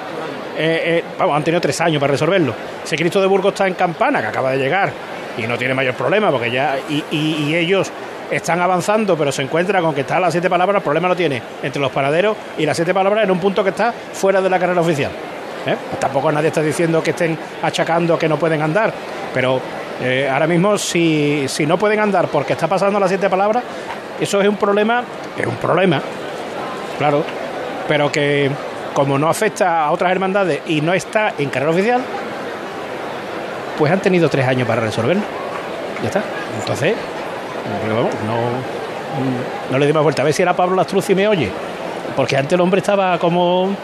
[0.58, 2.54] eh, eh, vamos, han tenido tres años para resolverlo.
[2.84, 4.92] Si Cristo de Burgos está en Campana, que acaba de llegar,
[5.38, 6.78] y no tiene mayor problema, porque ya.
[6.90, 7.92] Y, y- y ellos
[8.30, 11.42] están avanzando, pero se encuentra con que está las siete palabras, el problema lo tiene
[11.64, 14.58] entre los panaderos y las siete palabras en un punto que está fuera de la
[14.60, 15.12] carrera oficial.
[15.66, 15.76] ¿Eh?
[16.00, 18.94] Tampoco nadie está diciendo que estén achacando que no pueden andar,
[19.34, 19.60] pero
[20.02, 23.64] eh, ahora mismo si, si no pueden andar porque está pasando las siete palabras,
[24.20, 25.04] eso es un problema,
[25.38, 26.02] es un problema,
[26.98, 27.24] claro,
[27.88, 28.50] pero que
[28.94, 32.02] como no afecta a otras hermandades y no está en carrera oficial,
[33.78, 35.24] pues han tenido tres años para resolverlo.
[36.02, 36.22] Ya está.
[36.60, 36.96] Entonces,
[37.88, 40.22] vamos, no, no le di más vuelta.
[40.22, 41.50] A ver si era Pablo Lastruzzi me oye.
[42.16, 43.76] Porque antes el hombre estaba como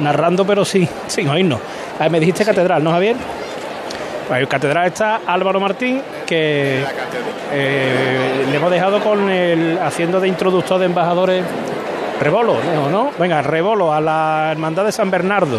[0.00, 1.60] narrando, pero sí, sin oírnos.
[1.98, 3.16] A ver, me dijiste catedral, ¿no, Javier?
[4.28, 6.82] Pues en catedral está Álvaro Martín, que
[7.52, 11.44] eh, le hemos dejado con el haciendo de introductor de embajadores
[12.20, 12.88] Rebolo, ¿no?
[12.88, 13.10] ¿no?
[13.18, 15.58] Venga, Rebolo a la hermandad de San Bernardo.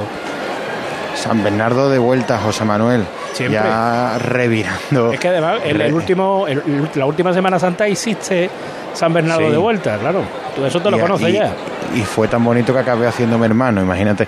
[1.15, 3.04] San Bernardo de vuelta, José Manuel.
[3.34, 3.60] Siempre.
[3.62, 5.12] Ya revirando.
[5.13, 8.50] Es que además el, el último, el- la última Semana Santa hiciste
[8.93, 9.52] San Bernardo Sí.
[9.52, 10.21] de vuelta, claro.
[10.56, 11.52] Tú eso te lo Y- conoces y- ya.
[11.95, 14.27] Y fue tan bonito que acabé haciéndome hermano, imagínate.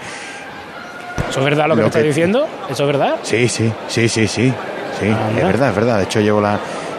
[1.30, 2.48] ¿Eso es verdad lo que Lo estás diciendo?
[2.70, 3.16] ¿Eso es verdad?
[3.24, 4.54] Sí, sí, sí, sí, sí.
[5.00, 5.42] Sí, Anda.
[5.42, 5.98] es verdad, es verdad.
[5.98, 6.58] De hecho, llevo la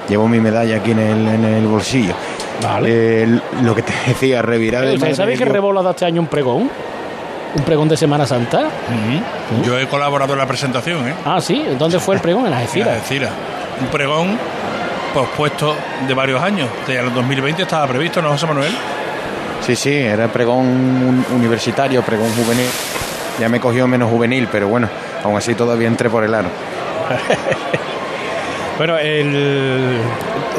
[0.09, 2.15] llevo mi medalla aquí en el, en el bolsillo.
[2.85, 6.21] Eh, lo que te decía, revirar de ¿Usted madre sabe de que dado este año
[6.21, 6.71] un pregón?
[7.57, 8.69] ¿Un pregón de Semana Santa?
[9.65, 11.15] Yo he colaborado en la presentación, ¿eh?
[11.25, 11.65] Ah, sí.
[11.79, 12.45] ¿Dónde fue el pregón?
[12.45, 12.95] En las En Algeciras.
[12.95, 13.31] Algeciras.
[13.81, 14.39] Un pregón
[15.15, 15.75] pospuesto
[16.07, 16.69] de varios años.
[16.87, 18.73] De el 2020 estaba previsto, ¿no, José Manuel?
[19.69, 22.67] Sí, sí, era pregón un- universitario, pregón juvenil.
[23.39, 24.89] Ya me cogió menos juvenil, pero bueno,
[25.23, 26.49] aún así todavía entré por el aro.
[28.79, 29.99] Bueno, el...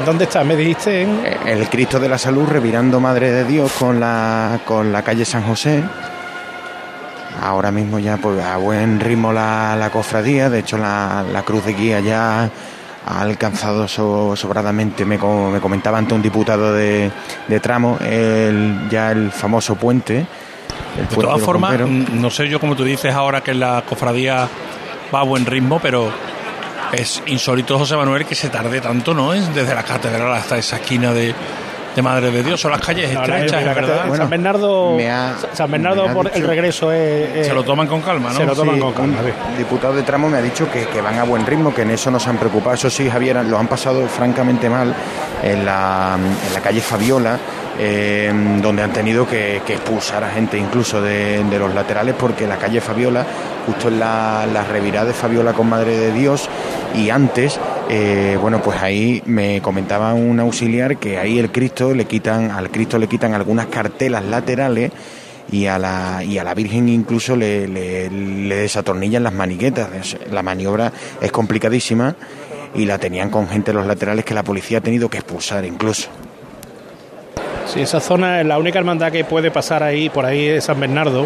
[0.06, 0.44] ¿dónde está?
[0.44, 1.22] Me dijiste en...
[1.46, 5.42] El Cristo de la Salud revirando Madre de Dios con la, con la calle San
[5.44, 5.82] José.
[7.42, 11.64] Ahora mismo ya pues, a buen ritmo la, la cofradía, de hecho la, la cruz
[11.64, 12.50] de guía ya
[13.06, 17.12] ha alcanzado so- sobradamente, me, me comentaba ante un diputado de,
[17.48, 20.26] de tramo, el, ya el famoso puente.
[20.98, 24.48] el De todas formas, no sé yo como tú dices ahora que la cofradía
[25.14, 26.12] va a buen ritmo, pero
[26.92, 29.34] es insólito, José Manuel, que se tarde tanto, ¿no?
[29.34, 31.34] Es desde la catedral hasta esa esquina de,
[32.00, 32.60] de Madre de Dios.
[32.62, 34.16] Son las calles No, la- estrechas, la- verdad.
[34.16, 37.54] San Bernardo, me ha- San Bernardo me ha por dicho- el regreso es, es- Se
[37.54, 38.36] lo toman con calma, ¿no?
[38.36, 39.18] Se lo toman Sí, con calma.
[39.52, 41.92] Un diputado de tramo me ha dicho que, que van a buen ritmo, que en
[41.92, 42.76] eso no se han preocupado.
[42.76, 44.94] Eso sí, Javier, lo han pasado francamente mal
[45.44, 47.38] en la, en la calle Fabiola,
[47.78, 48.32] eh,
[48.62, 52.58] donde han tenido que, que expulsar a gente incluso de, de los laterales, porque la
[52.58, 53.26] calle Fabiola,
[53.66, 56.50] justo en la, la revirada de Fabiola con Madre de Dios,
[56.96, 57.60] y antes,
[57.90, 62.70] eh, bueno, pues ahí me comentaba un auxiliar que ahí el Cristo le quitan, al
[62.70, 64.92] Cristo le quitan algunas cartelas laterales
[65.52, 69.90] y a la, y a la Virgen incluso le, le, le desatornillan las maniquetas.
[70.00, 72.16] Es- La maniobra es complicadísima
[72.76, 75.66] y la tenían con gente en los laterales que la policía ha tenido que expulsar
[75.66, 76.10] incluso.
[77.66, 80.80] Sí, esa zona es la única hermandad que puede pasar ahí, por ahí es San
[80.80, 81.26] Bernardo.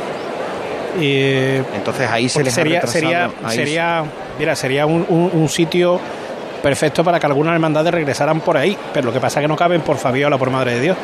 [1.01, 4.03] Y, Entonces ahí se les ha sería, retrasado, sería, ahí sería,
[4.39, 5.99] mira, sería un, un- un sitio
[6.63, 9.55] perfecto para que algunas hermandades regresaran por ahí, pero lo que pasa es que no
[9.55, 10.97] caben por Fabiola, por Madre de Dios.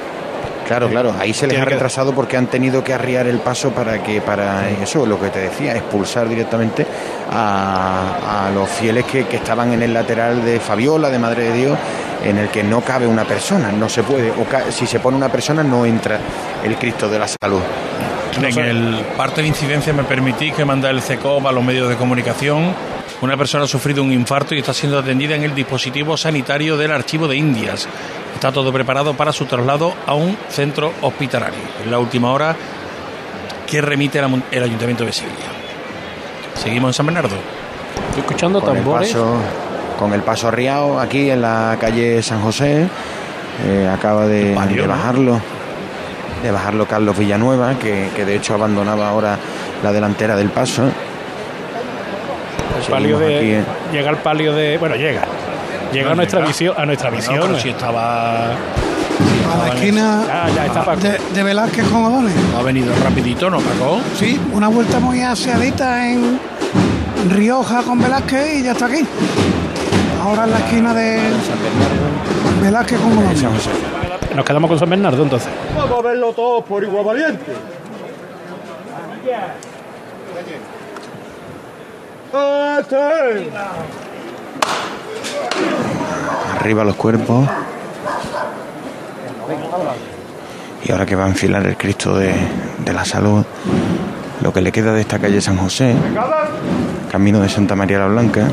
[0.66, 3.72] Claro, claro, ahí se les ha que- retrasado porque han tenido que arriar el paso
[3.72, 6.86] para que, para eso, lo que te decía, expulsar directamente
[7.32, 11.54] a, a los fieles que, que estaban en el lateral de Fabiola, de Madre de
[11.54, 11.78] Dios,
[12.24, 15.18] en el que no cabe una persona, no se puede, o ca- si se pone
[15.18, 16.20] una persona no entra
[16.64, 17.62] el Cristo de la Salud.
[18.42, 21.96] En el parte de incidencia me permití que manda el CECOM a los medios de
[21.96, 22.74] comunicación.
[23.22, 26.92] Una persona ha sufrido un infarto y está siendo atendida en el dispositivo sanitario del
[26.92, 27.88] Archivo de Indias.
[28.34, 31.60] Está todo preparado para su traslado a un centro hospitalario.
[31.84, 32.56] En la última hora
[33.68, 35.52] que remite el el Ayuntamiento de Sevilla.
[36.56, 37.36] Seguimos en San Bernardo.
[38.08, 39.10] Estoy escuchando con el tambores.
[39.10, 39.38] paso
[40.00, 42.88] con el paso arriado aquí en la calle San José
[43.66, 44.94] eh, acaba de, palio, de ¿no?
[44.94, 45.42] bajarlo
[46.42, 49.38] de bajarlo Carlos Villanueva que, que de hecho abandonaba ahora
[49.84, 50.84] la delantera del paso
[52.80, 53.64] El palio Seguimos de, aquí, eh.
[53.94, 54.78] llega el palio de.
[54.78, 55.22] Bueno, llega.
[55.92, 56.48] Llega No, a nuestra llega.
[56.48, 56.76] visión.
[56.78, 57.40] A nuestra No, visión.
[57.42, 61.00] pero si estaba a la esquina Ya, ya está Paco.
[61.02, 62.34] de, de Velázquez con O'Donnell.
[62.58, 64.00] Ha venido rapidito, ¿no, Paco?
[64.18, 66.40] Sí, una vuelta muy aseadita en
[67.30, 69.06] Rioja con Velázquez y ya está aquí.
[70.22, 71.20] Ahora en la esquina de
[72.62, 73.50] Velázquez con O'Donnell.
[74.36, 75.50] Nos quedamos con San Bernardo entonces.
[75.76, 77.52] Vamos a verlo todos por igual valiente.
[86.60, 87.48] Arriba los cuerpos.
[90.84, 92.34] Y ahora que va a enfilar el Cristo de,
[92.86, 93.44] de la Salud,
[94.42, 95.94] lo que le queda de esta calle San José,
[97.12, 98.48] camino de Santa María la Blanca,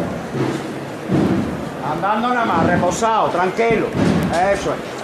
[1.97, 3.87] Andando nada más, reposado, tranquilo.
[4.53, 4.97] Eso es.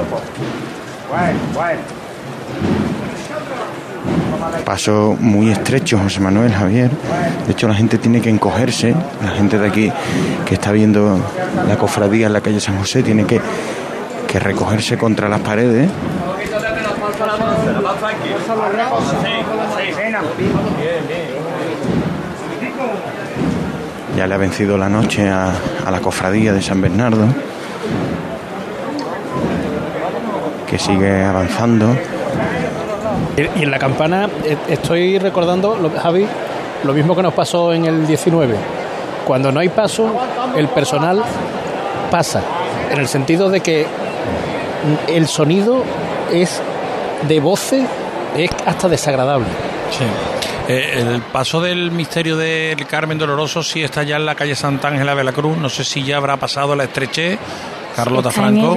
[0.00, 0.22] Poco.
[1.08, 1.95] Bueno, bueno.
[4.64, 6.90] Paso muy estrecho, José Manuel Javier.
[7.46, 9.92] De hecho, la gente tiene que encogerse, la gente de aquí
[10.44, 11.18] que está viendo
[11.68, 13.40] la cofradía en la calle San José tiene que,
[14.26, 15.90] que recogerse contra las paredes.
[24.16, 25.52] Ya le ha vencido la noche a,
[25.84, 27.26] a la cofradía de San Bernardo,
[30.66, 31.94] que sigue avanzando.
[33.36, 36.26] Y en la campana eh, estoy recordando, lo- Javi,
[36.84, 38.54] lo mismo que nos pasó en el 19.
[39.26, 40.08] Cuando no hay paso,
[40.56, 41.22] el personal
[42.10, 42.42] pasa,
[42.90, 43.86] en el sentido de que
[45.08, 45.82] el sonido
[46.32, 46.60] es
[47.26, 47.84] de voces,
[48.36, 49.46] es hasta desagradable.
[49.90, 50.04] Sí.
[50.68, 54.88] Eh, el paso del misterio del Carmen Doloroso sí está ya en la calle Santa
[54.88, 55.56] Ángela de la Cruz.
[55.56, 57.38] No sé si ya habrá pasado la estreche.
[57.94, 58.76] Carlota Franco.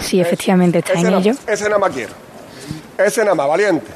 [0.00, 1.32] Sí, efectivamente está Ese en ello.
[1.46, 1.64] Ese
[1.94, 2.27] quiero.
[2.98, 3.86] Ese nada más, valiente.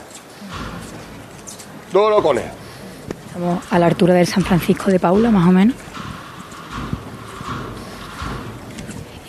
[1.93, 2.45] Duro con él.
[3.27, 5.75] Estamos a la altura del San Francisco de Paula, más o menos.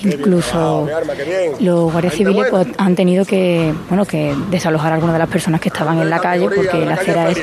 [0.02, 1.54] Incluso bien.
[1.62, 5.62] los guardias civiles pues, han tenido que bueno que desalojar a algunas de las personas
[5.62, 7.42] que estaban en la calle porque la acera es,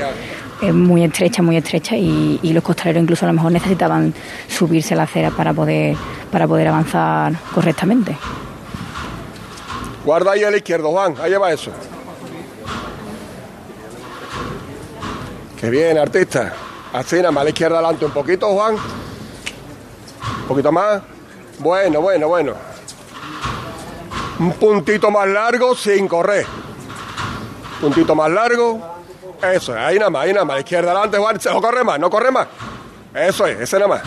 [0.61, 4.13] es muy estrecha, muy estrecha y, y los costaleros incluso a lo mejor necesitaban
[4.47, 5.97] subirse a la acera para poder
[6.31, 8.15] para poder avanzar correctamente.
[10.05, 11.15] Guarda ahí a la izquierda, Juan.
[11.19, 11.71] Ahí lleva eso.
[15.61, 16.55] Qué bien, artista.
[16.91, 18.77] Así nada más a la izquierda adelante un poquito, Juan.
[18.77, 21.03] Un poquito más.
[21.59, 22.55] Bueno, bueno, bueno.
[24.39, 26.47] Un puntito más largo sin correr.
[27.79, 28.81] Puntito más largo.
[29.43, 30.57] Eso es, ahí nada más, ahí nada más.
[30.57, 31.39] La izquierda adelante, Juan.
[31.45, 32.49] No corre más, no corre más.
[33.15, 34.03] Eso es, ese nada más.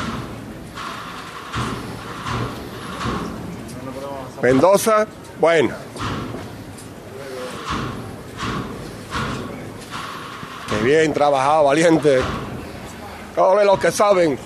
[4.41, 5.06] Mendoza,
[5.39, 5.76] bueno.
[10.82, 12.21] Bien trabajado, valiente.
[13.36, 14.38] Ole los que saben.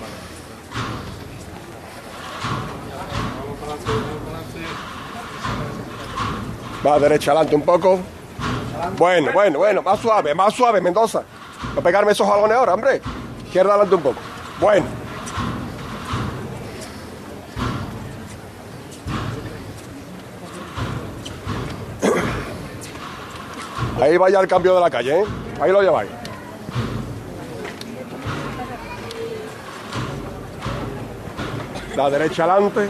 [6.85, 7.99] Va derecha adelante un poco.
[8.97, 11.23] Bueno, bueno, bueno, más suave, más suave, Mendoza.
[11.75, 13.01] No pegarme esos jalones ahora, hombre.
[13.45, 14.19] Izquierda adelante un poco.
[14.59, 14.85] Bueno.
[23.99, 25.25] Ahí vaya el cambio de la calle, ¿eh?
[25.59, 26.09] Ahí lo lleváis.
[31.95, 32.81] La derecha adelante,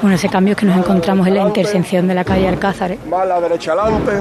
[0.00, 2.92] Bueno, ese cambio que nos encontramos en la intersección de la calle Alcázar.
[2.92, 2.98] ¿eh?
[3.08, 4.12] más la derecha adelante.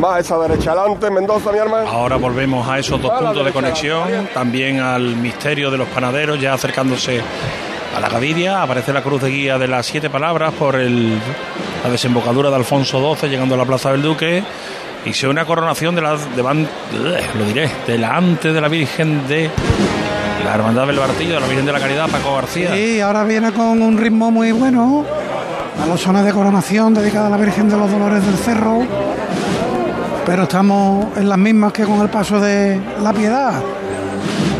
[0.00, 1.86] Más esa derecha adelante, Mendoza, mi hermano.
[1.88, 6.54] Ahora volvemos a esos dos puntos de conexión, también al misterio de los panaderos, ya
[6.54, 7.20] acercándose
[7.94, 8.62] a la Gavidia.
[8.62, 11.18] Aparece la cruz de guía de las siete palabras por el,
[11.84, 14.42] la desembocadura de Alfonso XII, llegando a la Plaza del Duque.
[15.04, 16.66] Y se una coronación de la, devan-
[17.38, 19.50] lo diré, delante de la Virgen de
[20.44, 22.70] la Hermandad del Bartillo, de la Virgen de la Caridad, Paco García.
[22.72, 25.04] Sí, ahora viene con un ritmo muy bueno.
[25.82, 28.80] A la zona de coronación dedicada a la Virgen de los Dolores del Cerro.
[30.24, 33.54] Pero estamos en las mismas que con el paso de la Piedad.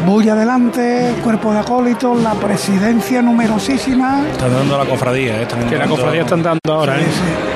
[0.04, 4.22] Bulla adelante, cuerpo de acólitos, la presidencia numerosísima.
[4.32, 5.42] Están dando la cofradía, ¿eh?
[5.42, 7.06] Están Que la cofradía están dando ahora, Sí, ¿eh?
[7.08, 7.51] sí.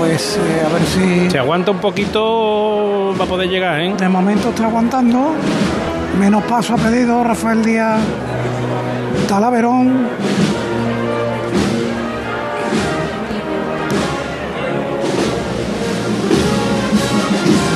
[0.00, 3.94] Pues eh, a ver si Si aguanta un poquito va a poder llegar, ¿eh?
[3.98, 5.34] de momento está aguantando.
[6.18, 8.00] Menos paso ha pedido Rafael Díaz
[9.28, 10.08] Talaverón.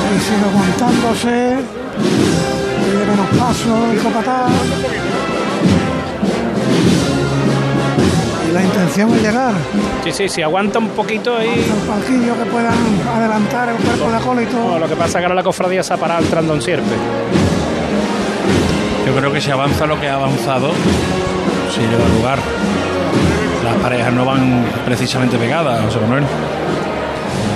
[0.09, 1.57] Y sigue aguantándose.
[2.81, 4.47] Pide menos paso el Copatá.
[8.55, 9.53] La intención es llegar
[10.03, 11.65] Sí, sí, si aguanta un poquito ahí.
[11.71, 12.73] al palquillo que puedan
[13.15, 14.57] adelantar el cuerpo de acólito.
[14.57, 16.95] No, lo que pasa es que ahora la cofradía se ha parado entrando en sierpe.
[19.05, 20.71] Yo creo que si avanza lo que ha avanzado,
[21.73, 22.39] si lleva lugar.
[23.63, 26.23] Las parejas no van precisamente pegadas, José Manuel.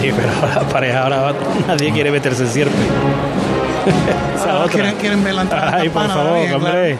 [0.01, 1.33] Sí, pero las parejas ahora
[1.67, 2.75] nadie quiere meterse en sierpe.
[4.35, 4.69] Esa otra.
[4.71, 6.57] quieren, quieren ver la entrada Ay, por favor, hombre.
[6.57, 6.97] claro.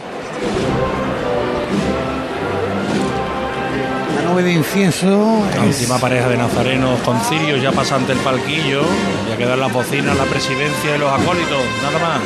[4.36, 5.42] De incienso.
[5.54, 8.82] La es- última pareja de nazarenos con cirios ya pasante el palquillo.
[9.28, 11.58] Ya quedan las bocinas, la presidencia y los acólitos.
[11.82, 12.20] Nada más.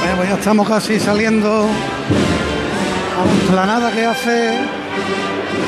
[0.00, 4.54] Bueno, pues ya estamos casi saliendo a la explanada que hace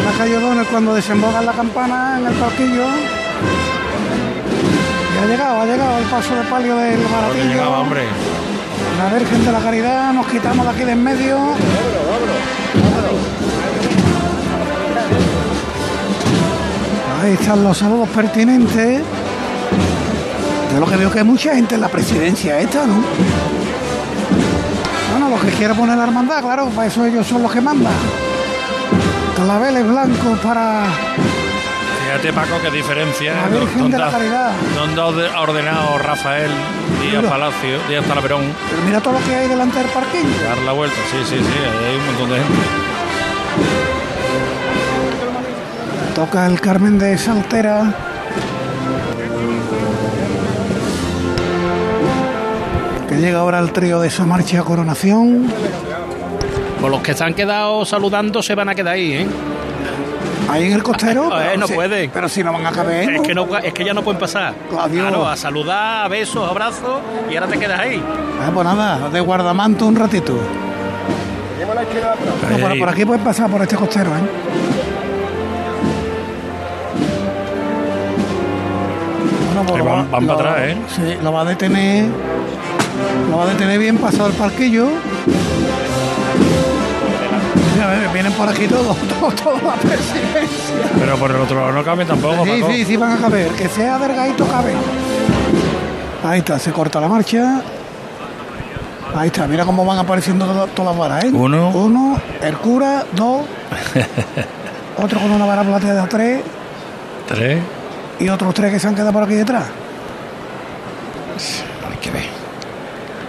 [0.04, 2.86] la calle O'Donnell cuando desemboca la campana en el palquillo.
[5.14, 7.44] Y ha llegado, ha llegado el paso de palio del baratillo.
[7.44, 8.02] llegaba, hombre.
[8.98, 11.38] La Virgen de la Caridad, nos quitamos de aquí de en medio.
[17.22, 19.02] Ahí están los saludos pertinentes.
[20.72, 22.94] Yo lo que veo que hay mucha gente en la presidencia esta, ¿no?
[25.12, 27.92] Bueno, los que quiera poner la hermandad, claro, para eso ellos son los que mandan.
[29.36, 30.84] Claveles blancos para
[32.06, 33.34] Fíjate, Paco, qué diferencia.
[33.34, 34.50] la Virgen de la ¿Dónde ha- Caridad.
[34.76, 36.50] dónde ha orde- ha ordenado Rafael
[37.02, 37.24] Díaz.
[37.24, 40.28] Palacio, Díaz Talaverón, Pero mira todo lo que hay delante del parquillo.
[40.48, 40.96] dar la vuelta?
[41.10, 43.91] Sí, sí, sí, hay un montón de gente.
[46.14, 47.94] Toca el Carmen de Saltera.
[53.08, 55.46] Que llega ahora el trío de esa marcha coronación.
[56.80, 59.26] Pues los que se han quedado saludando se van a quedar ahí, ¿eh?
[60.50, 61.28] Ahí en el costero.
[61.32, 62.10] Eh, pero no si- pueden.
[62.12, 63.08] Pero si no van a caber.
[63.10, 63.22] Es ¿no?
[63.22, 64.54] que, no, es que ya no pueden pasar.
[64.78, 65.08] Adiós.
[65.08, 67.00] Claro, a saludar, a besos, abrazos
[67.30, 68.02] y ahora te quedas ahí.
[68.40, 70.34] Ah, pues nada, de guardamanto un ratito.
[72.50, 74.81] No, por, por aquí pueden pasar por este costero, ¿eh?
[79.66, 80.76] Bueno, pues Ahí lo van- va- van lo- para atrás, ¿eh?
[80.94, 82.06] Sí, lo va a detener.
[83.30, 84.88] Lo va a detener bien pasado el parquillo.
[88.12, 90.90] Vienen por aquí todos, todos, toda la presidencia.
[90.98, 92.72] Pero por el otro lado no cabe tampoco, Sí, Paco.
[92.72, 93.48] sí, sí van a caber.
[93.52, 94.72] Que sea delgadito cabe.
[96.24, 97.62] Ahí está, se corta la marcha.
[99.16, 101.30] Ahí está, mira cómo van apareciendo to- todas las varas, ¿eh?
[101.32, 101.70] Uno.
[101.70, 103.42] Uno, el cura, dos,
[105.02, 106.42] otro con una vara plateada, tres,
[107.28, 107.58] Tres.
[108.22, 109.64] Y otros tres que se han quedado por aquí detrás.
[111.90, 112.24] Hay que ver.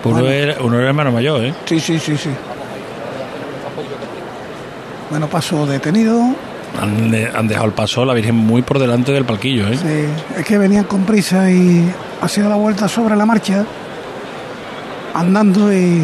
[0.03, 1.53] Uno, era, uno era hermano mayor, ¿eh?
[1.65, 2.29] Sí, sí, sí, sí.
[5.09, 6.21] Bueno, paso detenido.
[6.81, 9.77] Han, de- han dejado el paso la Virgen muy por delante del palquillo, ¿eh?
[9.77, 11.87] Sí, es que venían con prisa y
[12.21, 13.63] ha sido la vuelta sobre la marcha,
[15.13, 16.03] andando y,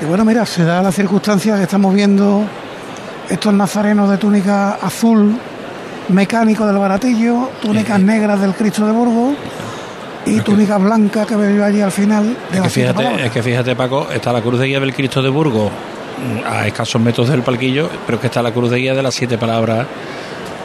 [0.00, 2.44] y bueno, mira, se da la circunstancia que estamos viendo
[3.28, 5.36] estos nazarenos de túnica azul
[6.10, 9.34] mecánico del baratillo, túnicas negras del Cristo de Burgos
[10.26, 13.26] y túnicas blancas que veo yo allí al final de Es que, las siete fíjate,
[13.26, 16.66] es que fíjate, Paco, está la cruz de guía del Cristo de Burgos mm, a
[16.66, 19.38] escasos metros del palquillo, pero es que está la cruz de guía de las siete
[19.38, 19.86] palabras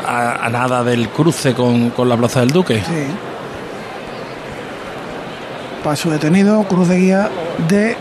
[0.05, 2.79] a, a nada del cruce con, con la Plaza del Duque.
[2.79, 3.05] Sí.
[5.83, 7.29] Paso detenido, cruz de guía
[7.67, 7.95] de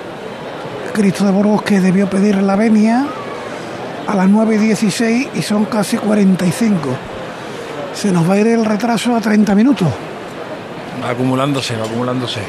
[0.95, 3.07] Cristo de Burgos que debió pedir la venia
[4.07, 7.14] a las 9 y 16 y son casi 45.
[7.95, 9.89] Se nos va a ir el retraso a 30 minutos.
[11.03, 12.41] Va acumulándose, va acumulándose.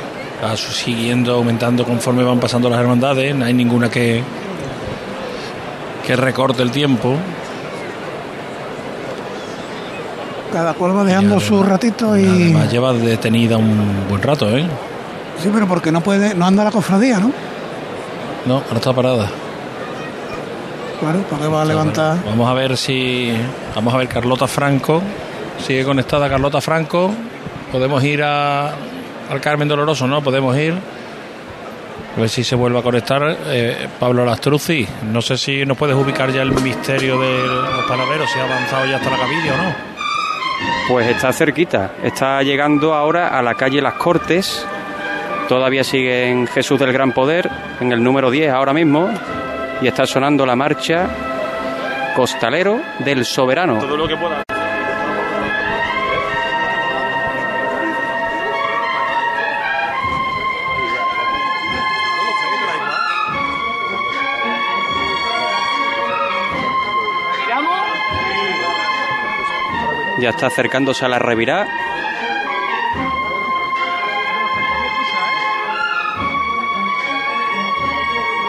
[0.43, 3.36] Va siguiendo, aumentando conforme van pasando las hermandades.
[3.36, 4.24] No hay ninguna que,
[6.06, 7.16] que recorte el tiempo.
[10.52, 12.26] Cada cual va dejando su ratito y.
[12.26, 14.66] Además lleva detenida un buen rato, ¿eh?
[15.41, 17.32] Sí, pero porque no puede, no anda la cofradía, ¿no?
[18.46, 19.30] No, ahora está parada.
[21.00, 22.18] Claro, ¿para qué va a levantar?
[22.26, 23.34] Vamos a ver si.
[23.76, 25.02] Vamos a ver Carlota Franco.
[25.60, 27.12] Sigue conectada Carlota Franco.
[27.72, 28.70] Podemos ir a,
[29.30, 30.22] al Carmen Doloroso, ¿no?
[30.22, 30.74] Podemos ir.
[32.16, 33.38] A ver si se vuelve a conectar.
[33.47, 38.30] Eh, Pablo Lastruzzi, no sé si nos puedes ubicar ya el misterio de los palaveros,
[38.32, 39.76] si ha avanzado ya hasta la cabilla o no.
[40.88, 44.66] Pues está cerquita, está llegando ahora a la calle Las Cortes.
[45.49, 47.49] Todavía sigue en Jesús del Gran Poder,
[47.82, 49.10] en el número 10 ahora mismo.
[49.82, 51.08] Y está sonando la marcha
[52.16, 53.80] Costalero del Soberano.
[53.80, 54.43] Todo lo que pueda.
[70.26, 71.68] Ya está acercándose a la revirá.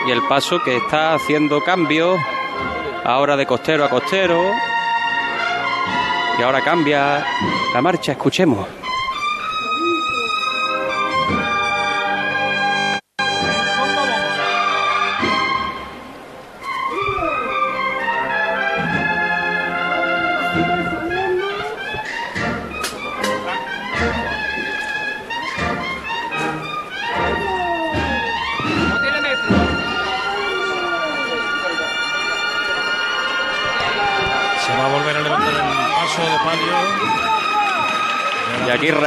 [0.07, 2.19] Y el paso que está haciendo cambios.
[3.05, 4.55] Ahora de costero a costero.
[6.39, 7.23] Y ahora cambia
[7.75, 8.13] la marcha.
[8.13, 8.86] Escuchemos.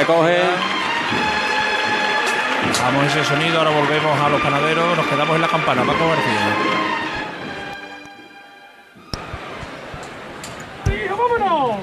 [0.10, 0.40] Recoge.
[2.84, 6.56] Vamos ese sonido, ahora volvemos a los panaderos, nos quedamos en la campana, Paco García.
[11.12, 11.78] ¡Vámonos!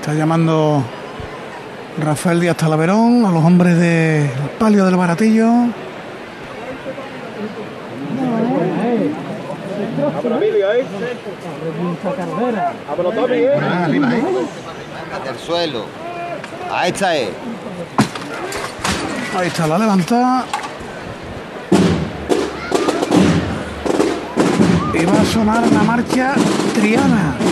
[0.00, 0.84] Está llamando
[2.12, 5.48] Rafael Díaz Talaverón a los hombres del palio del baratillo.
[15.24, 15.86] Del suelo.
[16.70, 17.30] Ahí está es.
[19.34, 20.44] Ahí está la levantada.
[24.92, 26.34] Y va a sonar una marcha
[26.74, 27.51] triana.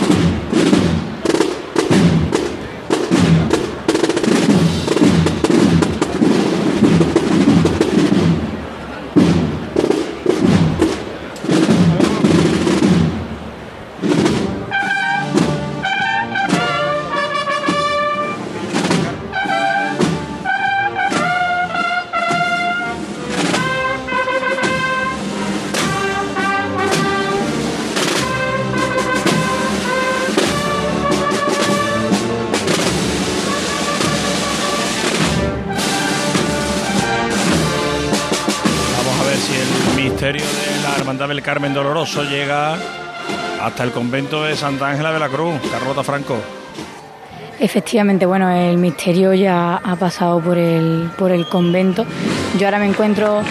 [41.43, 42.77] Carmen Doloroso llega
[43.61, 45.59] hasta el convento de Santa Ángela de la Cruz.
[45.71, 46.37] Carlota Franco.
[47.59, 52.05] Efectivamente, bueno, el misterio ya ha pasado por el, por el convento.
[52.57, 53.43] Yo ahora me encuentro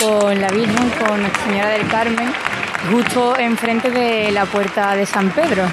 [0.00, 2.32] con la Virgen, con Nuestra Señora del Carmen,
[2.90, 5.64] justo enfrente de la puerta de San Pedro.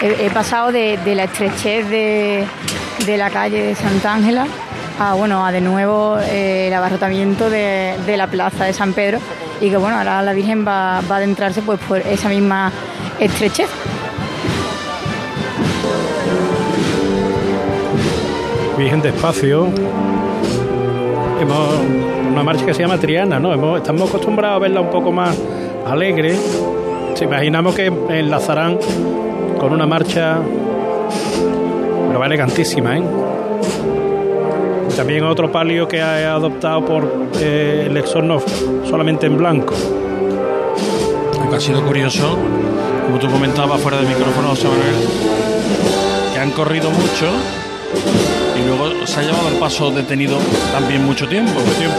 [0.00, 2.46] He, he pasado de, de la estrechez de,
[3.04, 4.46] de la calle de Santa Ángela
[4.98, 9.18] a, bueno, a de nuevo eh, el abarrotamiento de, la plaza de San Pedro
[9.60, 12.72] y que bueno, ahora la Virgen va, a adentrarse pues por esa misma
[13.18, 13.68] estrechez.
[18.76, 19.68] Virgen despacio.
[21.40, 21.68] Hemos
[22.32, 23.76] una marcha que se llama Triana, ¿no?
[23.76, 25.36] Estamos acostumbrados a verla un poco más
[25.86, 26.36] alegre.
[27.14, 28.78] Si imaginamos que enlazarán
[29.60, 30.38] con una marcha,
[32.08, 33.02] pero va elegantísima, ¿eh?
[34.96, 38.40] También otro palio que ha adoptado por eh, el exorno
[38.88, 39.74] solamente en blanco.
[41.52, 42.36] Ha sido curioso,
[43.06, 44.94] como tú comentabas fuera de micrófono, José Manuel,
[46.32, 47.30] que han corrido mucho
[48.58, 50.36] y luego se ha llevado el paso detenido
[50.72, 51.52] también mucho tiempo.
[51.52, 51.96] Mucho tiempo.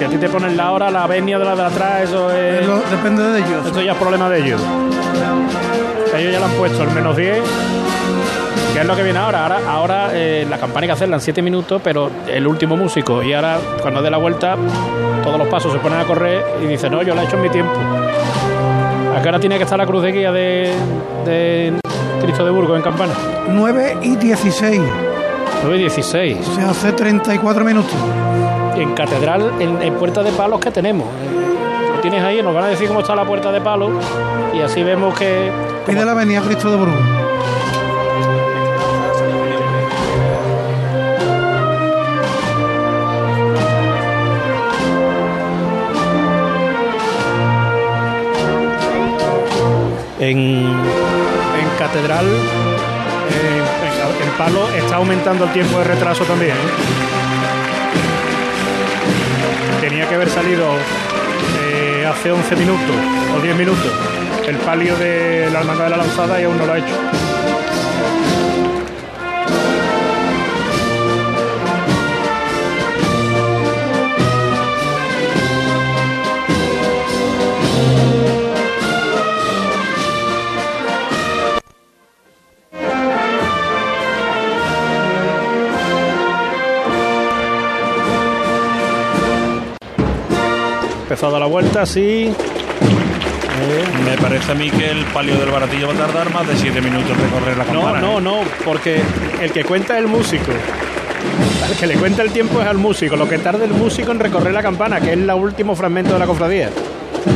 [0.00, 2.62] Si a ti te ponen la hora, la venia de la de atrás, eso es.
[2.62, 3.66] Eso depende de ellos.
[3.66, 4.58] Eso ya es problema de ellos.
[6.16, 7.44] Ellos ya le han puesto el menos 10, que
[8.72, 9.42] ¿Qué es lo que viene ahora?
[9.42, 13.22] Ahora, ahora eh, la campana hay que hacerla en 7 minutos, pero el último músico.
[13.22, 14.56] Y ahora, cuando dé la vuelta,
[15.22, 17.42] todos los pasos se ponen a correr y dice, no, yo la he hecho en
[17.42, 17.74] mi tiempo.
[19.14, 20.72] Acá ahora tiene que estar la cruz de guía de,
[21.26, 21.78] de
[22.22, 23.12] Cristo de Burgos en campana.
[23.50, 24.80] 9 y 16.
[25.62, 26.38] 9 y 16.
[26.56, 27.92] Se hace 34 minutos.
[28.80, 31.06] En catedral, en, en puerta de palos que tenemos.
[31.06, 33.90] Eh, Lo tienes ahí, nos van a decir cómo está la puerta de palos
[34.54, 35.50] y así vemos que...
[35.86, 37.00] Pide la avenida Cristo de Burgos.
[50.18, 56.50] En, en catedral, eh, en- el palo está aumentando el tiempo de retraso también.
[56.52, 57.39] ¿eh?
[59.90, 60.68] Tenía que haber salido
[61.64, 62.94] eh, hace 11 minutos
[63.36, 63.90] o 10 minutos
[64.46, 67.19] el palio de la Hermandad de la Lanzada y aún no lo ha hecho.
[91.40, 92.30] La vuelta, sí.
[94.04, 96.82] Me parece a mí que el palio del baratillo va a tardar más de 7
[96.82, 98.00] minutos en recorrer la No, campana.
[98.00, 98.20] no, ¿eh?
[98.20, 99.00] no, porque
[99.40, 100.52] el que cuenta es el músico.
[101.70, 103.16] El que le cuenta el tiempo es al músico.
[103.16, 106.18] Lo que tarda el músico en recorrer la campana, que es el último fragmento de
[106.18, 106.68] la cofradía.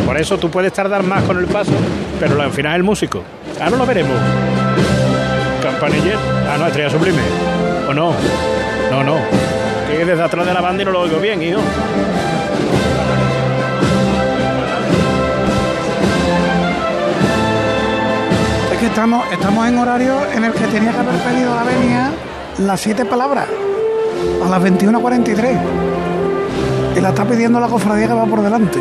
[0.05, 1.73] Por eso tú puedes tardar más con el paso,
[2.21, 3.23] pero al final es el músico.
[3.59, 4.17] Ahora lo veremos.
[5.63, 6.19] Campaniller.
[6.47, 7.23] Ah, no, estrella sublime.
[7.89, 8.13] ¿O no?
[8.91, 9.17] No, no.
[9.91, 11.61] Que desde atrás de la banda y no lo oigo bien, hijo.
[18.95, 22.13] Estamos, estamos en horario en el que tenía que haber pedido la venia
[22.59, 23.49] las siete palabras
[24.45, 25.59] a las 21.43.
[26.97, 28.79] Y la está pidiendo la cofradía que va por delante.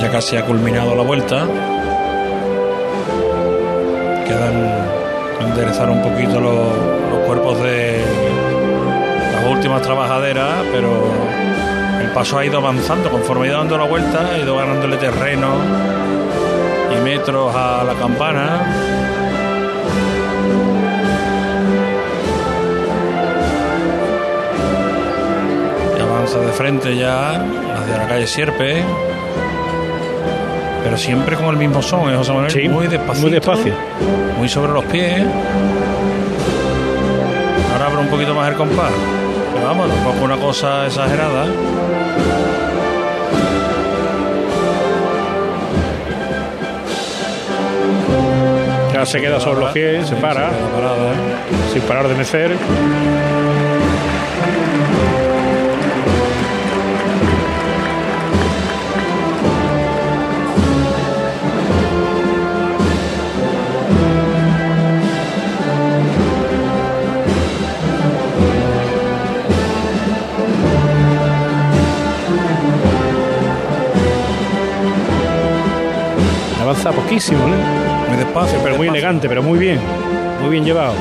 [0.00, 1.46] Ya casi ha culminado la vuelta.
[4.26, 4.73] Quedan
[5.64, 8.04] enderezar un poquito los, cuerpos de
[9.32, 11.10] las últimas trabajaderas, pero
[12.02, 15.54] el paso ha ido avanzando conforme ha ido dando la vuelta, ha ido ganándole terreno
[16.94, 18.60] y metros a la campana.
[26.02, 28.84] Avanza de frente ya hacia la calle Sierpe.
[30.84, 32.50] Pero siempre con el mismo son, ¿eh, José Manuel?
[32.50, 33.22] Sí, muy despacio.
[33.22, 33.74] muy despacio.
[34.36, 35.24] Muy sobre los pies.
[37.72, 38.92] Ahora abre un poquito más el compás.
[39.54, 41.46] Pero vamos, tampoco una cosa exagerada.
[48.92, 50.50] Ya se queda sobre los pies, se para.
[51.72, 52.56] Sin parar de mecer.
[76.84, 78.08] Avanza poquísimo, ¿eh?
[78.10, 79.80] Muy despacio, pero muy elegante, pero muy bien.
[80.42, 80.92] Muy bien llevado.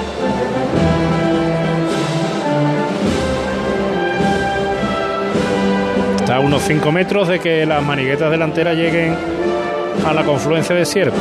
[6.15, 9.13] Está a unos 5 metros de que las maniguetas delanteras lleguen
[10.05, 11.17] a la confluencia de Sierpe.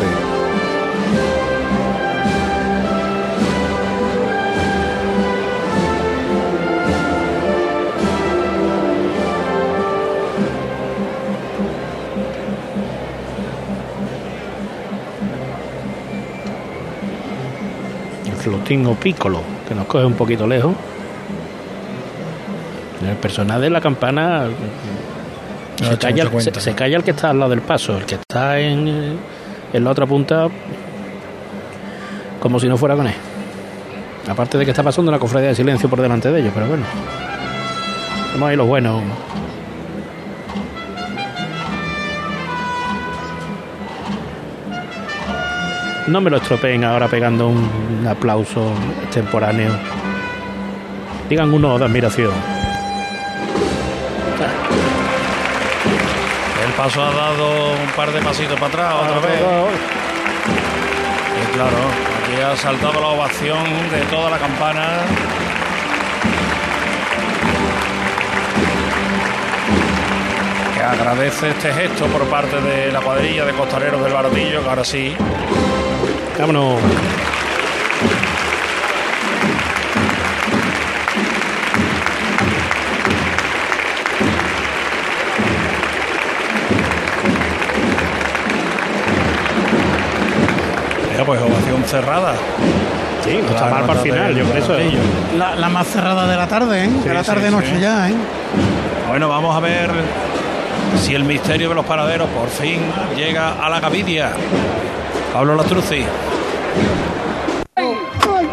[18.43, 20.75] Flotín o pícolo, que nos coge un poquito lejos.
[23.09, 24.47] El personal de la campana
[25.81, 25.99] No se
[26.75, 29.19] calla, el que está al lado del paso, el que está en,
[29.73, 30.49] en la otra punta,
[32.41, 33.15] como si no fuera con él.
[34.29, 36.85] Aparte de que está pasando una cofradía de silencio por delante de ellos, pero bueno.
[38.33, 39.03] Somos ahí los buenos.
[46.09, 48.73] No me lo estropeen ahora pegando un, aplauso
[49.05, 49.73] extemporáneo.
[51.29, 52.33] Digan uno de admiración.
[56.67, 59.41] El paso ha dado un par de pasitos para atrás otra vez.
[61.41, 61.77] Y claro,
[62.23, 65.03] aquí ha saltado la ovación de toda la campana.
[70.93, 75.15] agradece este gesto por parte de la cuadrilla de costareros del Bardillo, que ahora sí
[76.39, 76.81] Vámonos.
[91.17, 92.35] Ya, pues ovación cerrada.
[93.25, 94.77] Sí, no está mal para el final, yo por eso.
[95.37, 96.91] La, la más cerrada de la tarde, ¿eh?
[97.03, 97.81] Sí, de la tarde-noche sí.
[97.81, 98.15] ya, ¿eh?
[99.09, 99.91] Bueno, vamos a ver
[101.01, 102.81] si el misterio de los panaderos por fin
[103.17, 104.33] llega a la Gavidia.
[105.33, 106.05] Pablo Lastruzzi.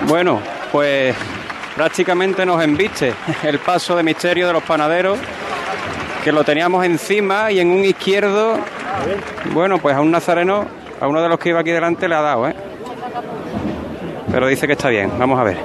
[0.08, 0.40] Bueno,
[0.72, 1.16] pues
[1.76, 3.14] prácticamente nos embiste
[3.44, 5.20] el paso de misterio de los panaderos,
[6.24, 8.58] que lo teníamos encima y en un izquierdo,
[9.54, 10.66] bueno, pues a un nazareno,
[11.00, 12.56] a uno de los que iba aquí delante le ha dado, ¿eh?
[14.32, 15.58] Pero dice que está bien, vamos a ver.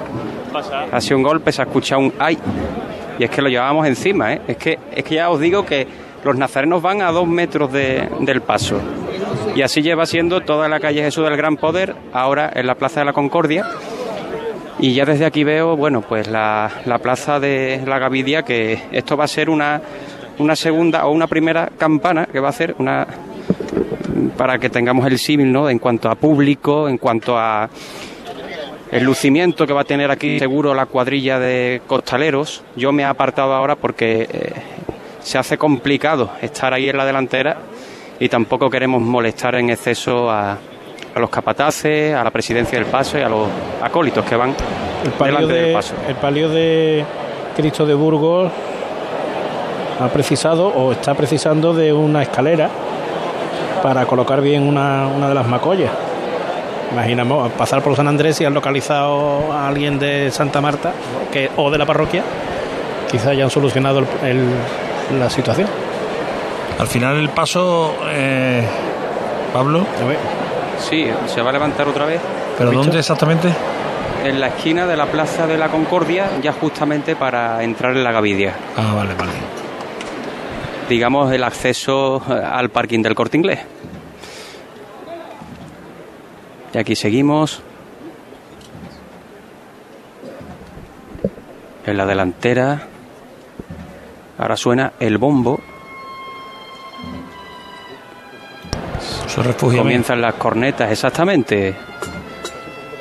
[0.92, 2.38] Ha sido un golpe, se ha escuchado un ay,
[3.18, 4.42] y es que lo llevábamos encima, ¿eh?
[4.46, 5.86] Es que, es que ya os digo que
[6.22, 8.80] los nazarenos van a dos metros de- del paso.
[9.54, 13.00] Y así lleva siendo toda la calle Jesús del Gran Poder, ahora en la Plaza
[13.00, 13.64] de la Concordia.
[14.78, 19.16] Y ya desde aquí veo, bueno, pues la, la Plaza de la Gavidia, que esto
[19.16, 19.80] va a ser una,
[20.38, 23.06] una segunda o una primera campana, que va a ser una
[24.36, 25.70] para que tengamos el símil, ¿no?
[25.70, 27.68] En cuanto a público, en cuanto a
[28.90, 32.62] el lucimiento que va a tener aquí seguro la cuadrilla de costaleros.
[32.76, 34.52] Yo me he apartado ahora porque eh,
[35.20, 37.58] se hace complicado estar ahí en la delantera
[38.24, 43.18] y tampoco queremos molestar en exceso a, a los capataces, a la presidencia del paso
[43.18, 43.46] y a los
[43.82, 44.54] acólitos que van
[45.04, 45.94] El palio, delante del de, paso.
[46.08, 47.04] el palio de
[47.54, 48.50] Cristo de Burgos
[50.00, 52.68] ha precisado o está precisando de una escalera
[53.82, 55.90] para colocar bien una, una de las macollas.
[56.92, 60.92] Imaginamos pasar por San Andrés y han localizado a alguien de Santa Marta
[61.30, 62.22] que, o de la parroquia,
[63.10, 65.68] quizá hayan solucionado el- el- la situación.
[66.78, 68.66] Al final el paso, eh,
[69.52, 69.86] Pablo.
[70.78, 72.20] Sí, se va a levantar otra vez.
[72.58, 73.48] ¿Pero dónde exactamente?
[74.24, 78.12] En la esquina de la Plaza de la Concordia, ya justamente para entrar en la
[78.12, 78.54] Gavidia.
[78.76, 79.32] Ah, vale, vale.
[80.88, 83.60] Digamos el acceso eh, al parking del Corte Inglés.
[86.72, 87.62] Y aquí seguimos.
[91.86, 92.82] En la delantera.
[94.38, 95.60] Ahora suena el bombo.
[99.58, 101.74] Comienzan las cornetas, exactamente.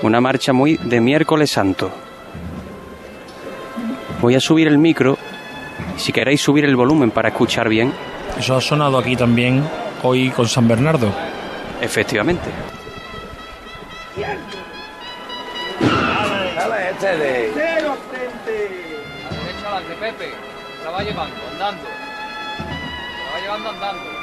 [0.01, 1.91] Una marcha muy de miércoles santo.
[4.21, 5.17] Voy a subir el micro.
[5.97, 7.93] Si queréis subir el volumen para escuchar bien.
[8.37, 9.63] Eso ha sonado aquí también
[10.01, 11.11] hoy con San Bernardo.
[11.81, 12.49] Efectivamente.
[17.03, 17.51] Este.
[17.53, 18.69] Cero frente.
[19.27, 20.31] A la derecha adelante, Pepe.
[20.85, 21.83] La va llevando, andando.
[21.83, 24.22] La va llevando andando.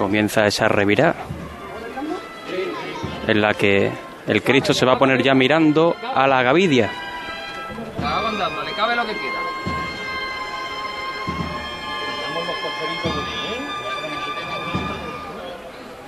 [0.00, 1.14] Comienza esa revirada.
[3.26, 3.92] En la que
[4.26, 6.90] el Cristo se va a poner ya mirando a la Gavidia.
[8.64, 9.38] Le cabe lo que quiera.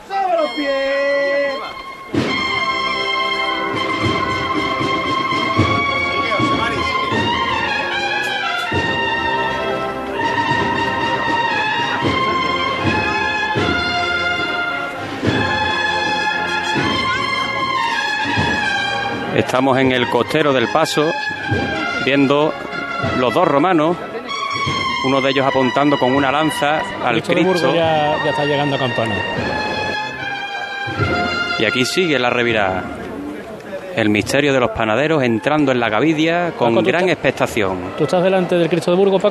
[0.08, 1.21] ¡Sobre los pies!
[19.52, 21.12] Estamos en el costero del paso,
[22.06, 22.54] viendo
[23.18, 23.94] los dos romanos,
[25.06, 27.74] uno de ellos apuntando con una lanza al Cristo de Cristo.
[27.74, 29.14] ya, ya está llegando a Campana.
[31.58, 32.82] Y aquí sigue la revirada.
[33.94, 37.78] El misterio de los panaderos entrando en la Gavidia con Paco, ¿tú gran estás- expectación.
[37.98, 39.28] ¿Tú estás delante del Cristo de Burgos, Paco?